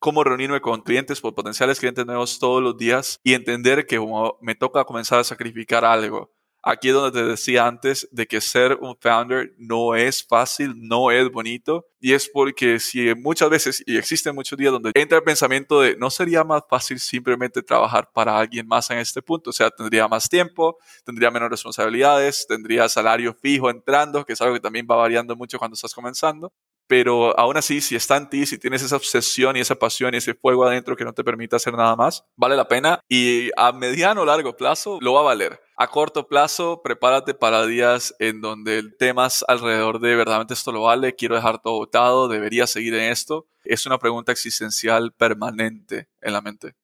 [0.00, 4.00] cómo reunirme con clientes, potenciales clientes nuevos todos los días y entender que
[4.40, 6.32] me toca comenzar a sacrificar algo,
[6.62, 11.10] Aquí es donde te decía antes de que ser un founder no es fácil, no
[11.10, 11.86] es bonito.
[12.00, 15.96] Y es porque si muchas veces, y existen muchos días donde entra el pensamiento de
[15.96, 19.50] no sería más fácil simplemente trabajar para alguien más en este punto.
[19.50, 24.54] O sea, tendría más tiempo, tendría menos responsabilidades, tendría salario fijo entrando, que es algo
[24.54, 26.52] que también va variando mucho cuando estás comenzando
[26.90, 30.16] pero aún así, si está en ti, si tienes esa obsesión y esa pasión y
[30.16, 33.70] ese fuego adentro que no te permite hacer nada más, vale la pena y a
[33.70, 35.60] mediano o largo plazo lo va a valer.
[35.76, 41.14] A corto plazo, prepárate para días en donde temas alrededor de verdaderamente esto lo vale,
[41.14, 43.46] quiero dejar todo votado, debería seguir en esto.
[43.62, 46.74] Es una pregunta existencial permanente en la mente.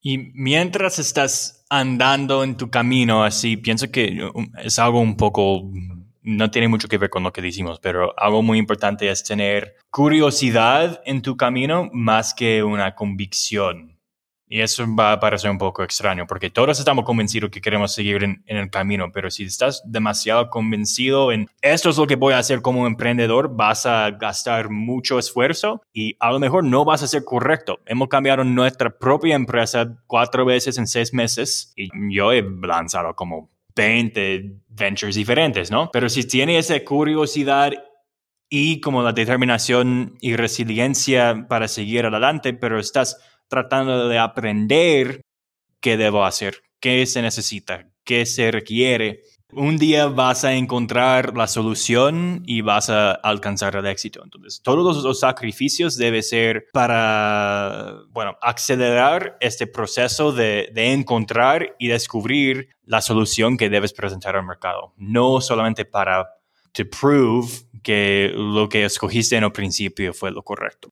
[0.00, 5.70] Y mientras estás andando en tu camino así, pienso que um, es algo un poco
[6.22, 9.76] no tiene mucho que ver con lo que decimos, pero algo muy importante es tener
[9.90, 14.00] curiosidad en tu camino más que una convicción.
[14.52, 18.24] Y eso va a parecer un poco extraño, porque todos estamos convencidos que queremos seguir
[18.24, 22.38] en, el camino, pero si estás demasiado convencido en esto es lo que voy a
[22.38, 27.06] hacer como emprendedor, vas a gastar mucho esfuerzo y a lo mejor no vas a
[27.06, 27.78] ser correcto.
[27.86, 33.50] Hemos cambiado nuestra propia empresa cuatro veces en seis meses y yo he lanzado como
[33.74, 35.90] 20 ventures diferentes, ¿no?
[35.92, 37.72] Pero si tiene esa curiosidad
[38.48, 43.16] y como la determinación y resiliencia para seguir adelante, pero estás
[43.48, 45.22] tratando de aprender
[45.80, 51.46] qué debo hacer, qué se necesita, qué se requiere un día vas a encontrar la
[51.46, 54.22] solución y vas a alcanzar el éxito.
[54.22, 61.88] Entonces, todos los, sacrificios deben ser para, bueno, acelerar este proceso de, de, encontrar y
[61.88, 64.94] descubrir la solución que debes presentar al mercado.
[64.96, 66.26] No solamente para
[66.72, 67.48] to prove
[67.82, 70.90] que lo que escogiste en el principio fue lo correcto.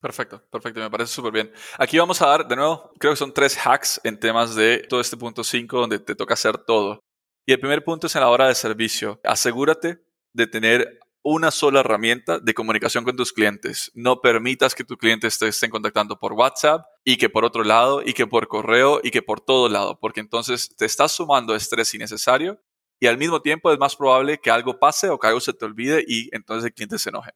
[0.00, 1.52] Perfecto, perfecto, me parece súper bien.
[1.78, 5.00] Aquí vamos a dar, de nuevo, creo que son tres hacks en temas de todo
[5.00, 7.00] este punto 5 donde te toca hacer todo.
[7.46, 9.20] Y el primer punto es en la hora de servicio.
[9.22, 10.00] Asegúrate
[10.32, 13.92] de tener una sola herramienta de comunicación con tus clientes.
[13.94, 18.02] No permitas que tus clientes te estén contactando por WhatsApp y que por otro lado
[18.04, 21.94] y que por correo y que por todo lado, porque entonces te estás sumando estrés
[21.94, 22.60] innecesario
[22.98, 25.64] y al mismo tiempo es más probable que algo pase o que algo se te
[25.64, 27.30] olvide y entonces el cliente se enoje.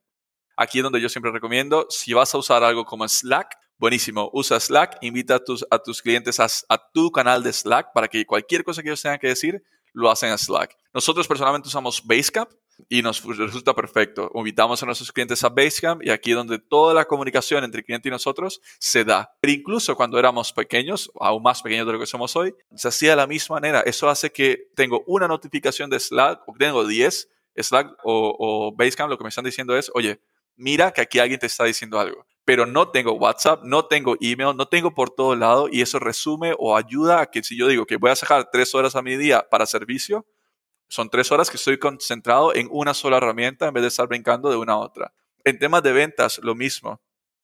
[0.56, 4.58] Aquí es donde yo siempre recomiendo, si vas a usar algo como Slack, buenísimo, usa
[4.58, 8.26] Slack, invita a tus, a tus clientes a, a tu canal de Slack para que
[8.26, 10.76] cualquier cosa que ellos tengan que decir, lo hacen en Slack.
[10.92, 12.50] Nosotros personalmente usamos Basecamp
[12.88, 14.30] y nos resulta perfecto.
[14.34, 18.08] Invitamos a nuestros clientes a Basecamp y aquí donde toda la comunicación entre el cliente
[18.08, 19.36] y nosotros se da.
[19.40, 23.10] Pero incluso cuando éramos pequeños, aún más pequeños de lo que somos hoy, se hacía
[23.10, 23.80] de la misma manera.
[23.80, 29.10] Eso hace que tengo una notificación de Slack o tengo 10 Slack o, o Basecamp,
[29.10, 30.20] lo que me están diciendo es, oye,
[30.56, 32.26] mira que aquí alguien te está diciendo algo.
[32.50, 36.52] Pero no tengo WhatsApp, no tengo email, no tengo por todo lado y eso resume
[36.58, 39.16] o ayuda a que si yo digo que voy a sacar tres horas a mi
[39.16, 40.26] día para servicio,
[40.88, 44.50] son tres horas que estoy concentrado en una sola herramienta en vez de estar brincando
[44.50, 45.14] de una a otra.
[45.44, 47.00] En temas de ventas, lo mismo.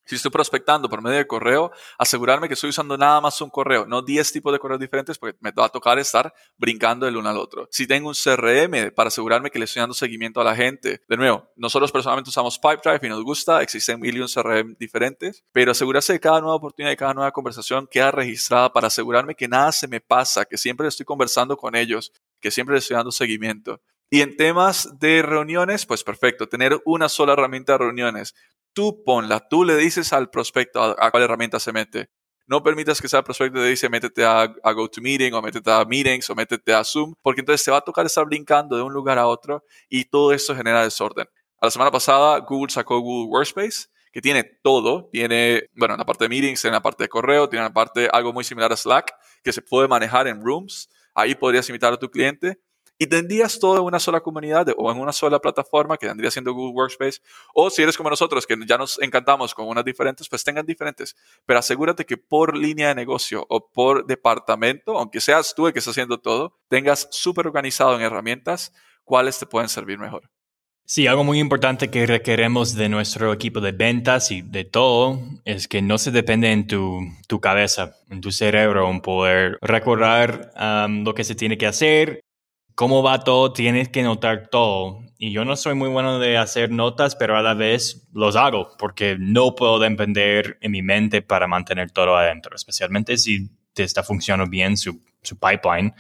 [0.06, 3.86] Si estoy prospectando por medio de correo, asegurarme que estoy usando nada más un correo,
[3.86, 7.28] no 10 tipos de correos diferentes, porque me va a tocar estar brincando del uno
[7.28, 7.68] al otro.
[7.72, 11.02] Si tengo un CRM para asegurarme que le estoy dando seguimiento a la gente.
[11.08, 15.44] De nuevo, nosotros personalmente usamos Pipedrive y nos gusta, existen mil y un CRM diferentes,
[15.52, 19.48] pero asegurarse de cada nueva oportunidad y cada nueva conversación queda registrada para asegurarme que
[19.48, 23.10] nada se me pasa, que siempre estoy conversando con ellos, que siempre le estoy dando
[23.10, 23.80] seguimiento.
[24.08, 28.34] Y en temas de reuniones, pues perfecto, tener una sola herramienta de reuniones
[28.76, 32.10] tú ponla, tú le dices al prospecto a, cuál herramienta se mete.
[32.46, 35.82] No permitas que sea el prospecto te dice métete a, a GoToMeeting o métete a
[35.86, 38.92] Meetings o métete a Zoom, porque entonces te va a tocar estar brincando de un
[38.92, 41.26] lugar a otro y todo esto genera desorden.
[41.60, 45.08] la semana pasada Google sacó Google Workspace, que tiene todo.
[45.10, 48.10] Tiene, bueno, en la parte de meetings, en la parte de correo, tiene una parte
[48.12, 50.90] algo muy similar a Slack, que se puede manejar en Rooms.
[51.14, 52.60] Ahí podrías invitar a tu cliente
[52.98, 56.52] y tendrías todo en una sola comunidad o en una sola plataforma que tendría siendo
[56.52, 57.20] Google Workspace.
[57.54, 61.16] O si eres como nosotros, que ya nos encantamos con unas diferentes, pues tengan diferentes.
[61.44, 65.80] Pero asegúrate que por línea de negocio o por departamento, aunque seas tú el que
[65.80, 68.72] está haciendo todo, tengas súper organizado en herramientas
[69.04, 70.30] cuáles te pueden servir mejor.
[70.88, 75.66] Sí, algo muy importante que requeremos de nuestro equipo de ventas y de todo es
[75.66, 80.52] que no se depende en tu, tu cabeza, en tu cerebro, en poder recordar
[80.88, 82.20] lo que se tiene que hacer,
[82.76, 85.00] cómo va todo, tienes que notar todo.
[85.18, 88.68] Y yo no soy muy bueno de hacer notas, pero a la vez los hago
[88.78, 94.02] porque no puedo depender en mi mente para mantener todo adentro, especialmente si te está
[94.02, 95.94] funcionando bien su, su pipeline.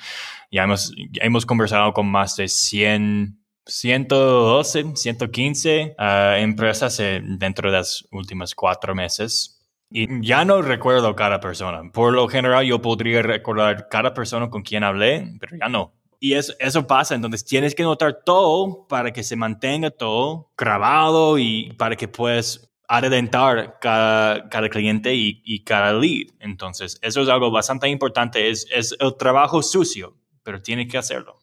[0.52, 5.96] Ya hemos, hemos conversado con más de 100, 112, 115
[6.38, 9.58] empresas eh, dentro de los últimos cuatro meses
[9.90, 11.90] Y ya no recuerdo cada persona.
[11.90, 15.94] Por lo general yo podría recordar cada persona con quien hablé, pero ya no.
[16.26, 21.38] Y eso, eso pasa, entonces tienes que notar todo para que se mantenga todo grabado
[21.38, 26.32] y para que puedas adelantar cada, cada cliente y, y, cada lead.
[26.40, 28.50] Entonces, eso es algo bastante importante.
[28.50, 31.38] Es, es el trabajo sucio, pero tiene que hacerlo.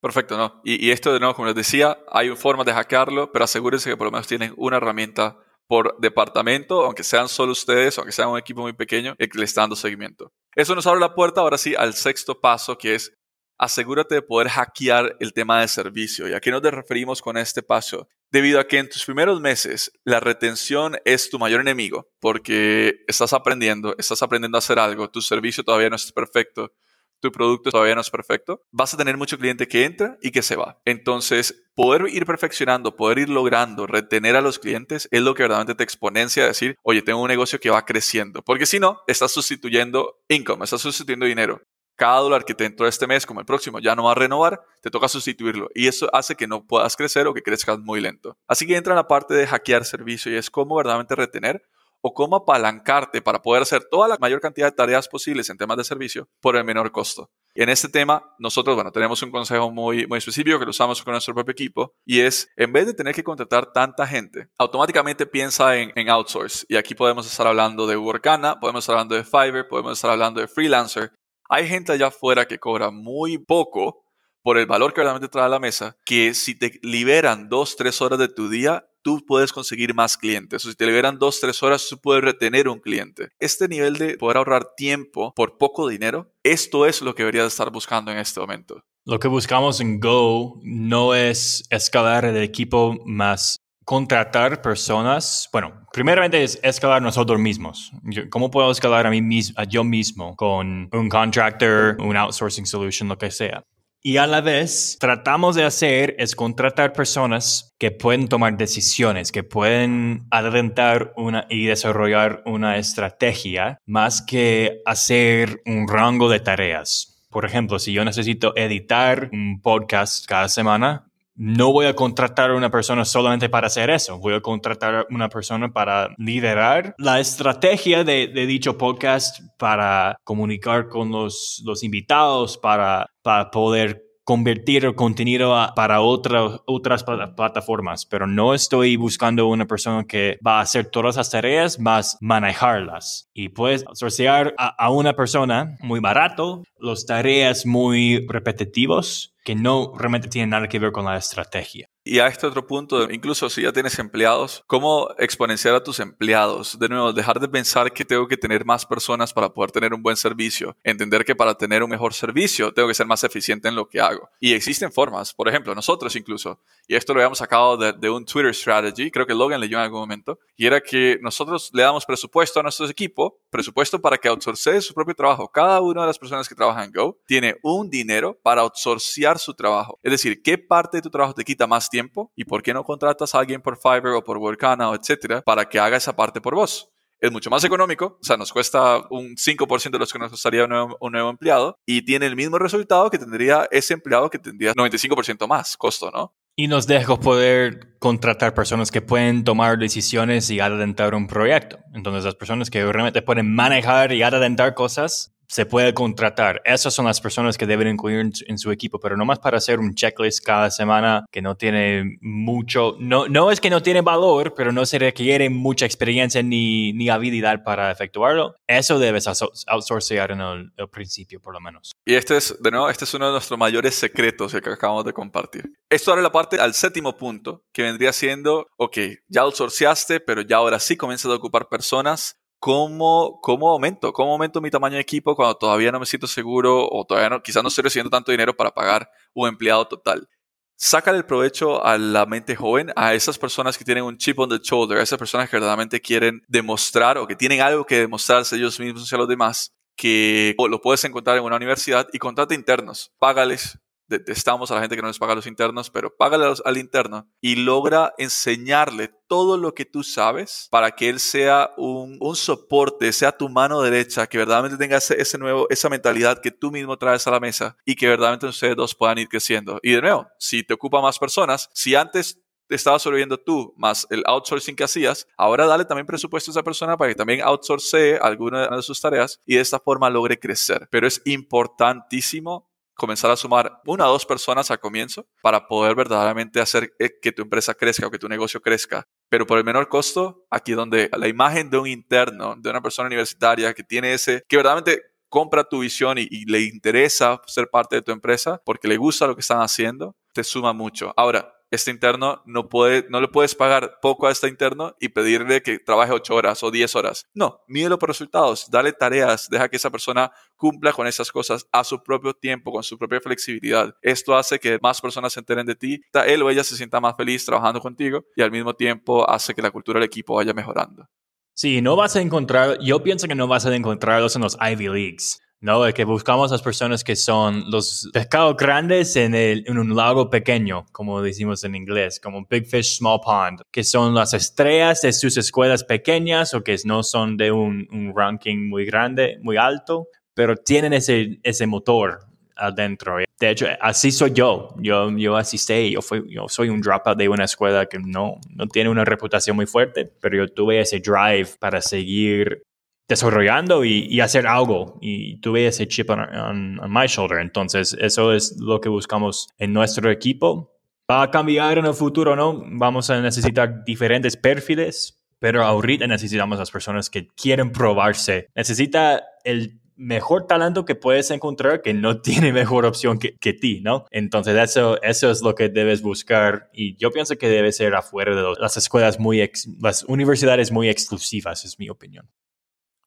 [0.00, 0.62] Perfecto, ¿no?
[0.64, 3.96] Y, y, esto de nuevo, como les decía, hay formas de hackearlo, pero asegúrense que
[3.98, 8.38] por lo menos tienen una herramienta por departamento, aunque sean solo ustedes, aunque sean un
[8.38, 10.32] equipo muy pequeño, que le está dando seguimiento.
[10.54, 13.12] Eso nos abre la puerta ahora sí al sexto paso, que es
[13.58, 16.28] asegúrate de poder hackear el tema de servicio.
[16.28, 18.08] ¿Y a qué nos referimos con este paso?
[18.30, 23.32] Debido a que en tus primeros meses la retención es tu mayor enemigo, porque estás
[23.32, 26.72] aprendiendo, estás aprendiendo a hacer algo, tu servicio todavía no es perfecto,
[27.20, 30.42] tu producto todavía no es perfecto, vas a tener mucho cliente que entra y que
[30.42, 30.80] se va.
[30.84, 35.74] Entonces, poder ir perfeccionando, poder ir logrando retener a los clientes es lo que verdaderamente
[35.74, 38.42] te exponencia a decir, oye, tengo un negocio que va creciendo.
[38.42, 41.62] Porque si no, estás sustituyendo income, estás sustituyendo dinero.
[41.96, 44.60] Cada dólar que te entró este mes, como el próximo, ya no va a renovar,
[44.80, 45.68] te toca sustituirlo.
[45.74, 48.36] Y eso hace que no puedas crecer o que crezcas muy lento.
[48.48, 51.62] Así que entra en la parte de hackear servicio y es cómo verdaderamente retener
[52.06, 55.78] o cómo apalancarte para poder hacer toda la mayor cantidad de tareas posibles en temas
[55.78, 57.30] de servicio por el menor costo.
[57.54, 61.12] En este tema, nosotros, bueno, tenemos un consejo muy, muy específico que lo usamos con
[61.12, 65.78] nuestro propio equipo y es, en vez de tener que contratar tanta gente, automáticamente piensa
[65.78, 66.66] en, en outsource.
[66.68, 70.42] Y aquí podemos estar hablando de Workana, podemos estar hablando de Fiverr, podemos estar hablando
[70.42, 71.10] de Freelancer.
[71.54, 74.02] Hay gente allá afuera que cobra muy poco
[74.42, 78.02] por el valor que verdaderamente trae a la mesa, que si te liberan dos, tres
[78.02, 80.64] horas de tu día, tú puedes conseguir más clientes.
[80.64, 83.28] O si te liberan dos, tres horas, tú puedes retener un cliente.
[83.38, 87.70] Este nivel de poder ahorrar tiempo por poco dinero, esto es lo que deberías estar
[87.70, 88.82] buscando en este momento.
[89.04, 96.42] Lo que buscamos en Go no es escalar el equipo más contratar personas, bueno, primeramente
[96.42, 97.92] es escalar nosotros mismos.
[98.30, 103.08] ¿Cómo puedo escalar a mí mismo, a yo mismo con un contractor, un outsourcing solution,
[103.08, 103.62] lo que sea?
[104.06, 109.44] Y a la vez, tratamos de hacer es contratar personas que pueden tomar decisiones, que
[109.44, 117.24] pueden adelantar una y desarrollar una estrategia más que hacer un rango de tareas.
[117.30, 122.54] Por ejemplo, si yo necesito editar un podcast cada semana, no voy a contratar a
[122.54, 124.18] una persona solamente para hacer eso.
[124.18, 130.88] Voy a contratar a una persona para liderar la estrategia de, dicho podcast, para comunicar
[130.88, 138.54] con los, los invitados, para, para poder convertir el contenido para otras plataformas, pero no
[138.54, 143.28] estoy buscando una persona que va a hacer todas las tareas, más manejarlas.
[143.34, 149.92] Y puedes asociar a, a una persona muy barato, las tareas muy repetitivos que no
[149.96, 151.88] realmente tienen nada que ver con la estrategia.
[152.06, 156.78] Y a este otro punto, incluso si ya tienes empleados, ¿cómo exponenciar a tus empleados?
[156.78, 160.02] De nuevo, dejar de pensar que tengo que tener más personas para poder tener un
[160.02, 160.76] buen servicio.
[160.84, 164.02] Entender que para tener un mejor servicio tengo que ser más eficiente en lo que
[164.02, 164.28] hago.
[164.38, 168.54] Y existen formas, por ejemplo, nosotros incluso, y esto lo habíamos sacado de, un Twitter
[168.54, 172.60] strategy, creo que Logan leyó en algún momento, y era que nosotros le damos presupuesto
[172.60, 175.48] a nuestro equipo, presupuesto para que outsource su propio trabajo.
[175.48, 179.54] Cada una de las personas que trabajan en Go tiene un dinero para outsourcear su
[179.54, 179.98] trabajo.
[180.02, 182.84] Es decir, ¿qué parte de tu trabajo te quita más tiempo y por qué no
[182.84, 186.40] contratas a alguien por Fiverr o por Workana o etcétera para que haga esa parte
[186.40, 186.90] por vos?
[187.24, 190.64] es mucho más económico, o sea, nos cuesta un 5% de lo que nos costaría
[190.64, 194.38] un nuevo, un nuevo, empleado y tiene el mismo resultado que tendría ese empleado que
[194.38, 196.34] tendría 95% más costo, ¿no?
[196.56, 201.78] Y nos deja poder contratar personas que pueden tomar decisiones y adelantar un proyecto.
[201.94, 206.60] Entonces, las personas que realmente pueden manejar y adelantar cosas se puede contratar.
[206.64, 209.78] Esas son las personas que deben incluir en su, equipo, pero no más para hacer
[209.78, 214.54] un checklist cada semana que no tiene mucho, no, no es que no tiene valor,
[214.54, 218.56] pero no se requiere mucha experiencia ni, ni habilidad para efectuarlo.
[218.66, 221.92] Eso debes outsourcear en el, principio, por lo menos.
[222.04, 225.12] Y este es, de nuevo, este es uno de nuestros mayores secretos que acabamos de
[225.12, 225.72] compartir.
[225.88, 230.56] Esto abre la parte al séptimo punto, que vendría siendo, ok, ya outsourceaste, pero ya
[230.56, 234.10] ahora sí comienzas a ocupar personas ¿cómo, cómo aumento?
[234.14, 237.42] ¿Cómo aumento mi tamaño de equipo cuando todavía no me siento seguro o todavía no,
[237.42, 240.26] quizás no estoy recibiendo tanto dinero para pagar un empleado total?
[240.74, 244.48] Sácale el provecho a la mente joven, a esas personas que tienen un chip on
[244.48, 248.56] the shoulder, a esas personas que verdaderamente quieren demostrar o que tienen algo que demostrarse
[248.56, 252.54] ellos mismos y a los demás, que lo puedes encontrar en una universidad y contrata
[252.54, 256.46] internos, págales, detestamos a la gente que no les paga a los internos, pero págale
[256.64, 262.18] al interno y logra enseñarle todo lo que tú sabes para que él sea un,
[262.36, 266.98] soporte, sea tu mano derecha, que verdaderamente tenga ese, nuevo, esa mentalidad que tú mismo
[266.98, 269.78] traes a la mesa y que verdaderamente ustedes dos puedan ir creciendo.
[269.82, 272.38] Y de nuevo, si te ocupa más personas, si antes
[272.68, 276.96] estabas sobreviviendo tú más el outsourcing que hacías, ahora dale también presupuesto a esa persona
[276.96, 280.88] para que también outsource alguna de sus tareas y de esta forma logre crecer.
[280.90, 286.60] Pero es importantísimo comenzar a sumar una o dos personas al comienzo para poder verdaderamente
[286.60, 289.06] hacer que tu empresa crezca o que tu negocio crezca.
[289.28, 293.06] Pero por el menor costo, aquí donde la imagen de un interno, de una persona
[293.06, 297.96] universitaria que tiene ese, que verdaderamente compra tu visión y, y le interesa ser parte
[297.96, 301.12] de tu empresa porque le gusta lo que están haciendo, te suma mucho.
[301.16, 305.62] Ahora, este interno no puede, no le puedes pagar poco a este interno y pedirle
[305.62, 307.26] que trabaje 8 horas o 10 horas.
[307.34, 311.84] No, mídelo por resultados, dale tareas, deja que esa persona cumpla con esas cosas a
[311.84, 313.94] su propio tiempo, con su propia flexibilidad.
[314.02, 317.16] Esto hace que más personas se enteren de ti, él o ella se sienta más
[317.16, 321.08] feliz trabajando contigo y al mismo tiempo hace que la cultura del equipo vaya mejorando.
[321.56, 324.88] Sí, no vas a encontrar, yo pienso que no vas a encontrarlos en los Ivy
[324.88, 325.40] Leagues.
[325.64, 325.86] ¿No?
[325.86, 330.28] Es que buscamos las personas que son los pescados grandes en, el, en, un lago
[330.28, 335.14] pequeño, como decimos en inglés, como Big Fish, Small Pond, que son las estrellas de
[335.14, 340.54] sus escuelas pequeñas o que no son de un, ranking muy grande, muy alto, pero
[340.54, 342.20] tienen ese, ese motor
[342.56, 343.16] adentro.
[343.40, 344.74] De hecho, así soy yo.
[344.76, 348.90] Yo, yo asistí, yo, yo soy un dropout de una escuela que no, no tiene
[348.90, 352.62] una reputación muy fuerte, pero yo tuve ese drive para seguir
[353.08, 354.98] desarrollando y, hacer algo.
[355.00, 357.38] Y tuve ese chip on, my shoulder.
[357.38, 360.72] Entonces, eso es lo que buscamos en nuestro equipo.
[361.10, 362.62] Va a cambiar en el futuro, ¿no?
[362.66, 368.48] Vamos a necesitar diferentes perfiles, pero ahorita necesitamos las personas que quieren probarse.
[368.54, 373.80] Necesita el mejor talento que puedes encontrar que no tiene mejor opción que, que ti,
[373.82, 374.06] ¿no?
[374.10, 378.34] Entonces eso, eso es lo que debes buscar y yo pienso que debe ser afuera
[378.34, 379.48] de las escuelas muy,
[379.80, 382.28] las universidades muy exclusivas, es mi opinión.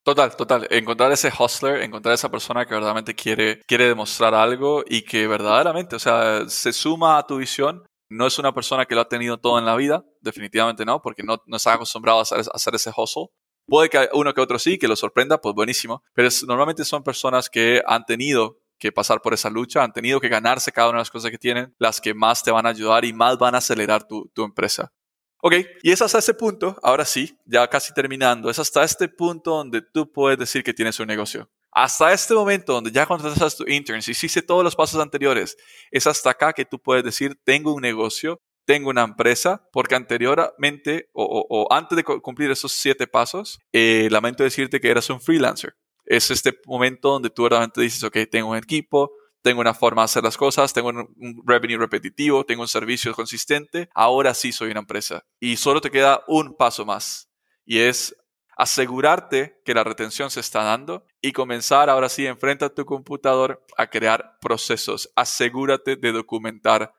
[0.07, 0.65] Total, total.
[0.69, 5.97] Encontrar ese hustler, encontrar esa persona que verdaderamente quiere, quiere demostrar algo y que verdaderamente,
[5.97, 7.85] o sea, se suma a tu visión.
[8.09, 11.23] No es una persona que lo ha tenido todo en la vida, definitivamente no, porque
[11.23, 13.25] no, no está acostumbrado a hacer, a hacer ese hustle.
[13.67, 16.01] Puede que uno que otro sí, que lo sorprenda, pues buenísimo.
[16.13, 20.29] Pero normalmente son personas que han tenido que pasar por esa lucha, han tenido que
[20.29, 23.03] ganarse cada una de las cosas que tienen, las que más te van a ayudar
[23.03, 24.93] y más van a acelerar tu, tu empresa.
[25.41, 29.51] Ok, y es hasta ese punto, ahora sí, ya casi terminando, es hasta este punto
[29.51, 31.49] donde tú puedes decir que tienes un negocio.
[31.71, 35.55] Hasta este momento donde ya contratas a tu interns hiciste todos los pasos anteriores,
[35.91, 41.09] es hasta acá que tú puedes decir, tengo un negocio, tengo una empresa, porque anteriormente
[41.13, 45.75] o, antes de cumplir esos siete pasos, eh, lamento decirte que eras un freelancer.
[46.05, 49.11] Es este momento donde tú verdaderamente dices, ok, tengo un equipo,
[49.41, 53.89] tengo una forma de hacer las cosas, tengo un, revenue repetitivo, tengo un servicio consistente,
[53.93, 55.25] ahora sí soy una empresa.
[55.39, 57.29] Y solo te queda un paso más
[57.65, 58.15] y es
[58.57, 63.63] asegurarte que la retención se está dando y comenzar ahora sí enfrente a tu computador
[63.77, 65.11] a crear procesos.
[65.15, 66.93] Asegúrate de documentar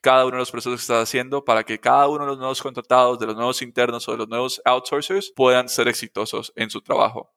[0.00, 2.60] cada uno de los procesos que estás haciendo para que cada uno de los nuevos
[2.60, 6.80] contratados, de los nuevos internos o de los nuevos outsourcers puedan ser exitosos en su
[6.80, 7.32] trabajo.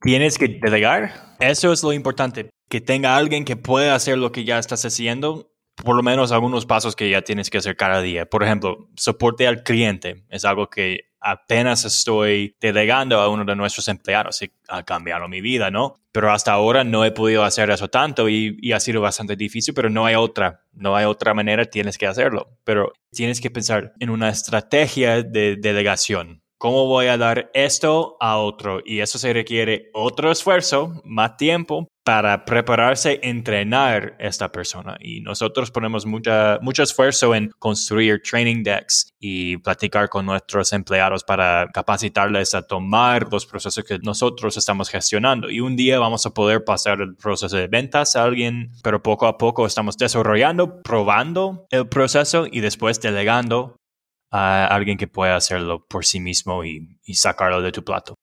[0.00, 1.36] Tienes que delegar.
[1.38, 5.52] Eso es lo importante que tenga alguien que pueda hacer lo que ya estás haciendo,
[5.84, 8.24] por lo menos algunos pasos que ya tienes que hacer cada día.
[8.24, 13.88] Por ejemplo, soporte al cliente es algo que apenas estoy delegando a uno de nuestros
[13.88, 15.96] empleados y ha cambiado mi vida, ¿no?
[16.12, 19.74] Pero hasta ahora no he podido hacer eso tanto y, y, ha sido bastante difícil,
[19.74, 22.56] pero no hay otra, no hay otra manera, tienes que hacerlo.
[22.64, 26.41] Pero tienes que pensar en una estrategia de delegación.
[26.62, 28.82] ¿Cómo voy a dar esto a otro?
[28.84, 34.96] Y eso se requiere otro esfuerzo, más tiempo para prepararse, entrenar esta persona.
[35.00, 41.24] Y nosotros ponemos mucha, mucho esfuerzo en construir training decks y platicar con nuestros empleados
[41.24, 45.50] para capacitarles a tomar los procesos que nosotros estamos gestionando.
[45.50, 49.26] Y un día vamos a poder pasar el proceso de ventas a alguien, pero poco
[49.26, 53.76] a poco estamos desarrollando, probando el proceso y después delegando
[54.32, 58.14] a alguien que pueda hacerlo por sí mismo y, sacarlo de tu plato.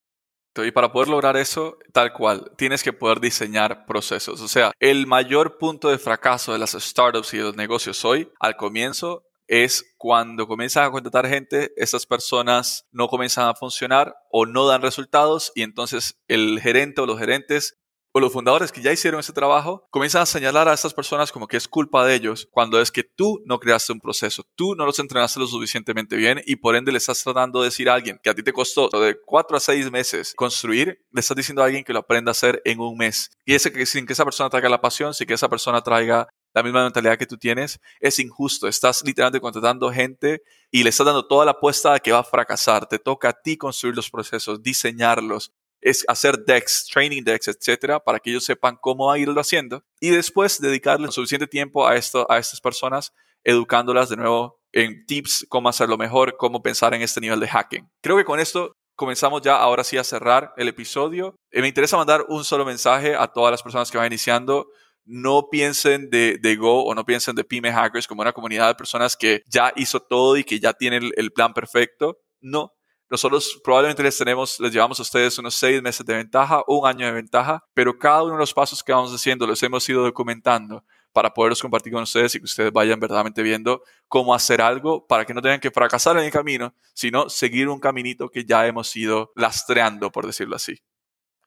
[0.56, 4.40] Y para poder lograr eso, tal cual, tienes que poder diseñar procesos.
[4.40, 8.30] O sea, el mayor punto de fracaso de las startups y de los negocios hoy,
[8.40, 14.46] al comienzo, es cuando comienzan a contratar gente, esas personas no comienzan a funcionar o
[14.46, 17.79] no dan resultados y entonces el gerente o los gerentes
[18.12, 21.46] o los fundadores que ya hicieron ese trabajo comienzan a señalar a estas personas como
[21.46, 24.84] que es culpa de ellos cuando es que tú no creaste un proceso, tú no
[24.86, 28.18] los entrenaste lo suficientemente bien y por ende le estás tratando de decir a alguien
[28.22, 31.66] que a ti te costó de cuatro a seis meses construir, le estás diciendo a
[31.66, 33.30] alguien que lo aprenda a hacer en un mes.
[33.44, 36.28] Y ese que sin que esa persona traiga la pasión, sin que esa persona traiga
[36.52, 38.66] la misma mentalidad que tú tienes, es injusto.
[38.66, 42.24] Estás literalmente contratando gente y le estás dando toda la apuesta a que va a
[42.24, 42.86] fracasar.
[42.86, 48.18] Te toca a ti construir los procesos, diseñarlos, es hacer decks, training decks, etcétera, para
[48.18, 52.60] que ellos sepan cómo irlo haciendo y después dedicarle suficiente tiempo a, esto, a estas
[52.60, 53.12] personas,
[53.44, 57.90] educándolas de nuevo en tips, cómo hacerlo mejor, cómo pensar en este nivel de hacking.
[58.02, 61.34] Creo que con esto comenzamos ya ahora sí a cerrar el episodio.
[61.50, 64.68] Eh, me interesa mandar un solo mensaje a todas las personas que van iniciando.
[65.06, 69.16] No piensen de, Go o no piensen de Pyme Hackers como una comunidad de personas
[69.16, 72.18] que ya hizo todo y que ya tienen el plan perfecto.
[72.40, 72.72] No,
[73.10, 77.06] nosotros probablemente les tenemos, les llevamos a ustedes unos seis meses de ventaja, un año
[77.06, 80.84] de ventaja, pero cada uno de los pasos que vamos haciendo los hemos ido documentando
[81.12, 85.24] para poderlos compartir con ustedes y que ustedes vayan verdaderamente viendo cómo hacer algo para
[85.24, 88.94] que no tengan que fracasar en el camino, sino seguir un caminito que ya hemos
[88.94, 90.80] ido lastreando, por decirlo así.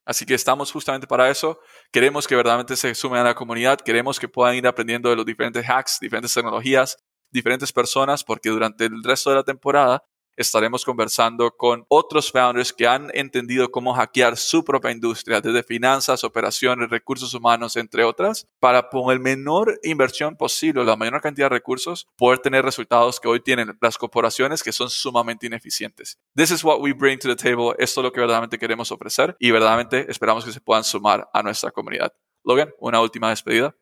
[0.06, 1.60] Así que estamos justamente para eso.
[1.92, 5.26] Queremos que verdaderamente se sumen a la comunidad, queremos que puedan ir aprendiendo de los
[5.26, 6.98] diferentes hacks, diferentes tecnologías,
[7.32, 10.04] diferentes personas, porque durante el resto de la temporada
[10.38, 16.24] estaremos conversando con otros founders que han entendido cómo hackear su propia industria, desde finanzas,
[16.24, 21.56] operaciones, recursos humanos, entre otras, para con el menor inversión posible, la mayor cantidad de
[21.56, 26.18] recursos, poder tener resultados que hoy tienen las corporaciones que son sumamente ineficientes.
[26.36, 27.76] This is what we bring to the table.
[27.78, 31.44] Esto es lo que verdaderamente queremos ofrecer y verdaderamente esperamos que se puedan sumar a
[31.44, 32.14] nuestra comunidad.
[32.44, 33.76] Logan, una última despedida.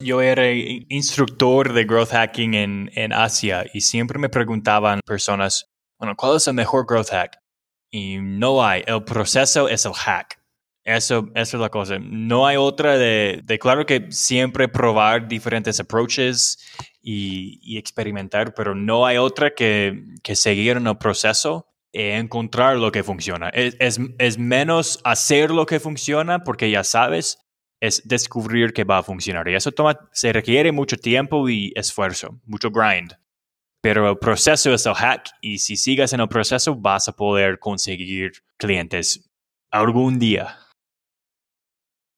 [0.00, 5.67] Yo era instructor de growth hacking en, en Asia y siempre me preguntaban personas,
[5.98, 7.38] bueno, ¿cuál es el mejor growth hack?
[7.90, 8.84] Y no hay.
[8.86, 10.38] El proceso es el hack.
[10.84, 11.98] Eso, eso es la cosa.
[12.00, 16.58] No hay otra de, de claro que siempre probar diferentes approaches
[17.02, 22.90] y, experimentar, pero no hay otra que, que seguir en el proceso e encontrar lo
[22.90, 23.48] que funciona.
[23.50, 27.38] Es, es, es menos hacer lo que funciona porque ya sabes,
[27.80, 29.48] es descubrir que va a funcionar.
[29.48, 33.14] Y eso toma, se requiere mucho tiempo y esfuerzo, mucho grind.
[33.80, 37.58] Pero el proceso es el hack y si sigas en el proceso vas a poder
[37.58, 39.30] conseguir clientes
[39.70, 40.58] algún día.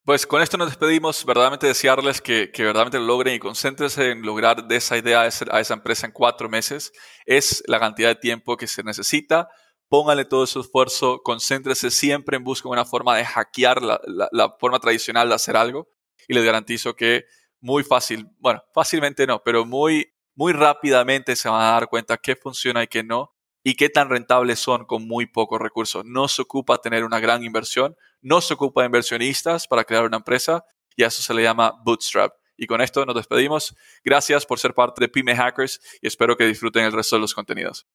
[0.05, 1.25] Pues con esto nos despedimos.
[1.25, 5.61] Verdaderamente desearles que, que verdaderamente lo logren y concéntrense en lograr de esa idea a
[5.61, 6.93] esa empresa en cuatro meses.
[7.27, 9.49] Es la cantidad de tiempo que se necesita.
[9.89, 11.21] Pónganle todo su esfuerzo.
[11.23, 14.01] Concéntrese siempre en buscar una forma de hackear la,
[14.33, 15.89] la forma tradicional de hacer algo.
[16.27, 17.27] Y les garantizo que
[17.61, 22.35] muy fácil, bueno, fácilmente no, pero muy muy rápidamente se van a dar cuenta qué
[22.35, 26.03] funciona y qué no y qué tan rentables son con muy pocos recursos.
[26.07, 30.17] No se ocupa tener una gran inversión, no se ocupa de inversionistas para crear una
[30.17, 30.65] empresa
[30.97, 32.33] y a eso se le llama bootstrap.
[32.57, 33.77] Y con esto nos despedimos.
[34.03, 37.35] Gracias por ser parte de Pyme Hackers y espero que disfruten el resto de los
[37.35, 37.87] contenidos.